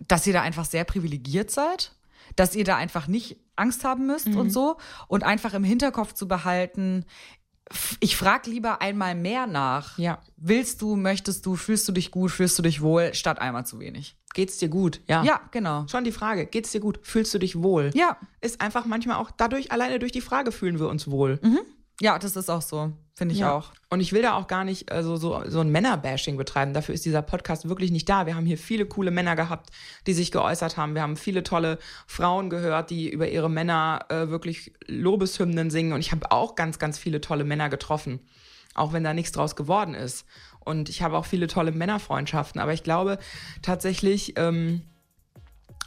dass 0.07 0.27
ihr 0.27 0.33
da 0.33 0.43
einfach 0.43 0.65
sehr 0.65 0.85
privilegiert 0.85 1.51
seid, 1.51 1.95
dass 2.37 2.55
ihr 2.55 2.65
da 2.65 2.77
einfach 2.77 3.07
nicht 3.07 3.37
Angst 3.57 3.85
haben 3.85 4.07
müsst 4.07 4.29
mhm. 4.29 4.39
und 4.39 4.51
so 4.51 4.79
und 5.07 5.23
einfach 5.23 5.55
im 5.55 5.65
Hinterkopf 5.65 6.15
zu 6.15 6.27
behalten, 6.27 7.05
ich 8.01 8.17
frage 8.17 8.51
lieber 8.51 8.83
einmal 8.83 9.15
mehr 9.15 9.47
nach. 9.47 9.97
Ja. 9.99 10.19
Willst 10.37 10.83
du, 10.83 10.97
möchtest 10.97 11.47
du, 11.47 11.57
fühlst 11.57 11.87
du 11.89 11.93
dich 11.93 12.11
gut, 12.11 12.31
fühlst 12.31 12.59
du 12.59 12.63
dich 12.63 12.81
wohl, 12.83 13.15
statt 13.15 13.39
einmal 13.39 13.65
zu 13.65 13.79
wenig. 13.79 14.17
Geht's 14.35 14.59
dir 14.59 14.69
gut? 14.69 15.01
Ja. 15.07 15.23
Ja, 15.23 15.41
genau. 15.51 15.87
Schon 15.89 16.05
die 16.05 16.13
Frage, 16.13 16.47
geht's 16.47 16.73
dir 16.73 16.81
gut? 16.81 17.01
Fühlst 17.03 17.33
du 17.35 17.39
dich 17.39 17.63
wohl? 17.63 17.91
Ja. 17.95 18.17
Ist 18.41 18.61
einfach 18.61 18.87
manchmal 18.87 19.17
auch 19.17 19.31
dadurch, 19.31 19.73
alleine 19.73 19.99
durch 19.99 20.13
die 20.13 20.21
Frage 20.21 20.53
fühlen 20.53 20.79
wir 20.79 20.89
uns 20.89 21.11
wohl. 21.11 21.39
Mhm. 21.43 21.61
Ja, 22.01 22.19
das 22.19 22.35
ist 22.35 22.49
auch 22.49 22.63
so. 22.63 22.93
Finde 23.15 23.35
ich 23.35 23.41
ja. 23.41 23.53
auch. 23.53 23.73
Und 23.91 24.01
ich 24.01 24.15
will 24.15 24.23
da 24.23 24.35
auch 24.35 24.47
gar 24.47 24.65
nicht 24.65 24.91
also 24.91 25.17
so, 25.17 25.43
so 25.47 25.61
ein 25.61 25.71
Männerbashing 25.71 26.39
betreiben. 26.39 26.73
Dafür 26.73 26.95
ist 26.95 27.05
dieser 27.05 27.21
Podcast 27.21 27.69
wirklich 27.69 27.91
nicht 27.91 28.09
da. 28.09 28.25
Wir 28.25 28.35
haben 28.35 28.47
hier 28.47 28.57
viele 28.57 28.87
coole 28.87 29.11
Männer 29.11 29.37
gehabt, 29.37 29.69
die 30.07 30.15
sich 30.15 30.33
geäußert 30.33 30.79
haben. 30.79 30.95
Wir 30.95 31.03
haben 31.03 31.17
viele 31.17 31.43
tolle 31.43 31.79
Frauen 32.07 32.49
gehört, 32.49 32.89
die 32.89 33.11
über 33.11 33.29
ihre 33.29 33.51
Männer 33.51 34.07
äh, 34.09 34.29
wirklich 34.29 34.73
Lobeshymnen 34.87 35.69
singen. 35.69 35.93
Und 35.93 36.01
ich 36.01 36.13
habe 36.13 36.33
auch 36.33 36.55
ganz, 36.55 36.79
ganz 36.79 36.99
viele 36.99 37.21
tolle 37.21 37.45
Männer 37.45 37.69
getroffen. 37.69 38.21
Auch 38.75 38.95
wenn 38.95 39.05
da 39.05 39.13
nichts 39.13 39.33
draus 39.33 39.55
geworden 39.55 39.93
ist. 39.93 40.25
Und 40.61 40.89
ich 40.89 41.03
habe 41.03 41.19
auch 41.19 41.27
viele 41.27 41.49
tolle 41.49 41.73
Männerfreundschaften. 41.73 42.61
Aber 42.61 42.73
ich 42.73 42.83
glaube 42.83 43.19
tatsächlich, 43.61 44.39
ähm, 44.39 44.83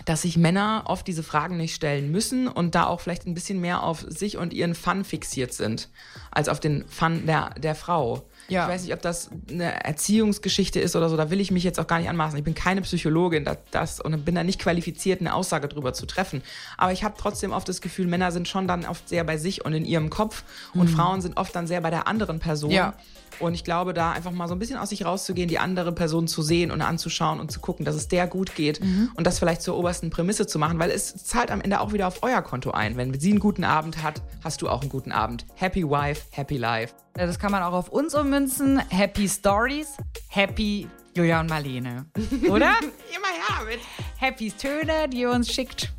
dass 0.05 0.23
sich 0.23 0.37
Männer 0.37 0.83
oft 0.85 1.07
diese 1.07 1.23
Fragen 1.23 1.57
nicht 1.57 1.75
stellen 1.75 2.11
müssen 2.11 2.47
und 2.47 2.75
da 2.75 2.87
auch 2.87 2.99
vielleicht 2.99 3.25
ein 3.25 3.33
bisschen 3.33 3.61
mehr 3.61 3.83
auf 3.83 4.05
sich 4.07 4.37
und 4.37 4.53
ihren 4.53 4.75
Fun 4.75 5.03
fixiert 5.05 5.53
sind, 5.53 5.89
als 6.31 6.49
auf 6.49 6.59
den 6.59 6.85
Fun 6.87 7.25
der, 7.25 7.51
der 7.51 7.75
Frau. 7.75 8.23
Ja. 8.49 8.63
Ich 8.63 8.73
weiß 8.73 8.83
nicht, 8.83 8.93
ob 8.93 9.01
das 9.01 9.29
eine 9.49 9.83
Erziehungsgeschichte 9.85 10.79
ist 10.79 10.95
oder 10.95 11.09
so, 11.09 11.15
da 11.15 11.29
will 11.29 11.39
ich 11.39 11.51
mich 11.51 11.63
jetzt 11.63 11.79
auch 11.79 11.87
gar 11.87 11.99
nicht 11.99 12.09
anmaßen. 12.09 12.37
Ich 12.37 12.43
bin 12.43 12.55
keine 12.55 12.81
Psychologin 12.81 13.45
das, 13.45 13.57
das 13.71 13.99
und 14.01 14.25
bin 14.25 14.35
da 14.35 14.43
nicht 14.43 14.59
qualifiziert, 14.59 15.21
eine 15.21 15.33
Aussage 15.33 15.69
drüber 15.69 15.93
zu 15.93 16.05
treffen. 16.05 16.41
Aber 16.77 16.91
ich 16.91 17.03
habe 17.03 17.15
trotzdem 17.17 17.51
oft 17.51 17.69
das 17.69 17.79
Gefühl, 17.79 18.07
Männer 18.07 18.31
sind 18.31 18.47
schon 18.47 18.67
dann 18.67 18.85
oft 18.85 19.07
sehr 19.07 19.23
bei 19.23 19.37
sich 19.37 19.63
und 19.63 19.73
in 19.73 19.85
ihrem 19.85 20.09
Kopf 20.09 20.43
und 20.73 20.89
mhm. 20.89 20.95
Frauen 20.95 21.21
sind 21.21 21.37
oft 21.37 21.55
dann 21.55 21.67
sehr 21.67 21.81
bei 21.81 21.89
der 21.89 22.07
anderen 22.07 22.39
Person. 22.39 22.71
Ja. 22.71 22.95
Und 23.39 23.53
ich 23.53 23.63
glaube, 23.63 23.93
da 23.93 24.11
einfach 24.11 24.31
mal 24.31 24.47
so 24.47 24.55
ein 24.55 24.59
bisschen 24.59 24.77
aus 24.77 24.89
sich 24.89 25.05
rauszugehen, 25.05 25.47
die 25.47 25.59
andere 25.59 25.91
Person 25.91 26.27
zu 26.27 26.41
sehen 26.41 26.71
und 26.71 26.81
anzuschauen 26.81 27.39
und 27.39 27.51
zu 27.51 27.59
gucken, 27.59 27.85
dass 27.85 27.95
es 27.95 28.07
der 28.07 28.27
gut 28.27 28.55
geht 28.55 28.81
mhm. 28.81 29.11
und 29.15 29.27
das 29.27 29.39
vielleicht 29.39 29.61
zur 29.61 29.77
obersten 29.77 30.09
Prämisse 30.09 30.47
zu 30.47 30.59
machen, 30.59 30.79
weil 30.79 30.91
es 30.91 31.15
zahlt 31.23 31.51
am 31.51 31.61
Ende 31.61 31.79
auch 31.79 31.93
wieder 31.93 32.07
auf 32.07 32.23
euer 32.23 32.41
Konto 32.41 32.71
ein. 32.71 32.97
Wenn 32.97 33.19
sie 33.19 33.31
einen 33.31 33.39
guten 33.39 33.63
Abend 33.63 34.03
hat, 34.03 34.21
hast 34.43 34.61
du 34.61 34.69
auch 34.69 34.81
einen 34.81 34.89
guten 34.89 35.11
Abend. 35.11 35.45
Happy 35.55 35.83
Wife, 35.83 36.23
Happy 36.31 36.57
Life. 36.57 36.93
Das 37.13 37.39
kann 37.39 37.51
man 37.51 37.63
auch 37.63 37.73
auf 37.73 37.89
uns 37.89 38.15
ummünzen. 38.15 38.79
Happy 38.89 39.29
Stories, 39.29 39.87
Happy 40.29 40.87
Julia 41.15 41.41
und 41.41 41.49
Marlene. 41.49 42.05
Oder? 42.49 42.73
Immer 43.15 43.31
ja 43.37 43.65
mit. 43.65 43.79
Happy 44.17 44.51
Töne, 44.51 45.07
die 45.09 45.21
ihr 45.21 45.29
uns 45.29 45.51
schickt. 45.51 45.93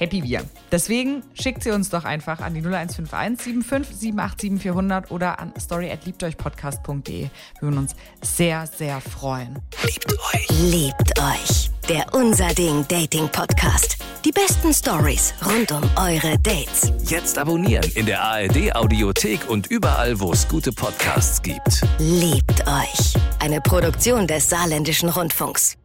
Happy 0.00 0.24
wir. 0.24 0.42
Deswegen 0.72 1.22
schickt 1.34 1.62
sie 1.62 1.70
uns 1.70 1.90
doch 1.90 2.04
einfach 2.04 2.40
an 2.40 2.54
die 2.54 2.60
0151 2.60 3.64
75 3.64 3.96
787 3.96 4.62
400 4.62 5.10
oder 5.10 5.38
an 5.38 5.52
story@liebteuchpodcast.de. 5.58 7.20
Wir 7.20 7.30
würden 7.60 7.78
uns 7.78 7.94
sehr, 8.22 8.66
sehr 8.66 9.00
freuen. 9.00 9.58
Liebt 9.84 10.12
euch. 10.34 10.48
Liebt 10.70 11.18
euch. 11.18 11.70
Der 11.88 12.06
Unser 12.14 12.48
Ding 12.54 12.84
Dating 12.88 13.28
Podcast. 13.28 13.98
Die 14.24 14.30
besten 14.30 14.72
Stories 14.72 15.34
rund 15.44 15.72
um 15.72 15.82
eure 15.96 16.38
Dates. 16.38 16.92
Jetzt 17.04 17.38
abonnieren 17.38 17.90
in 17.94 18.06
der 18.06 18.22
ARD 18.22 18.74
Audiothek 18.74 19.48
und 19.48 19.66
überall, 19.66 20.20
wo 20.20 20.32
es 20.32 20.46
gute 20.46 20.72
Podcasts 20.72 21.42
gibt. 21.42 21.82
Liebt 21.98 22.66
euch. 22.66 23.14
Eine 23.40 23.60
Produktion 23.60 24.26
des 24.26 24.48
Saarländischen 24.48 25.08
Rundfunks. 25.08 25.79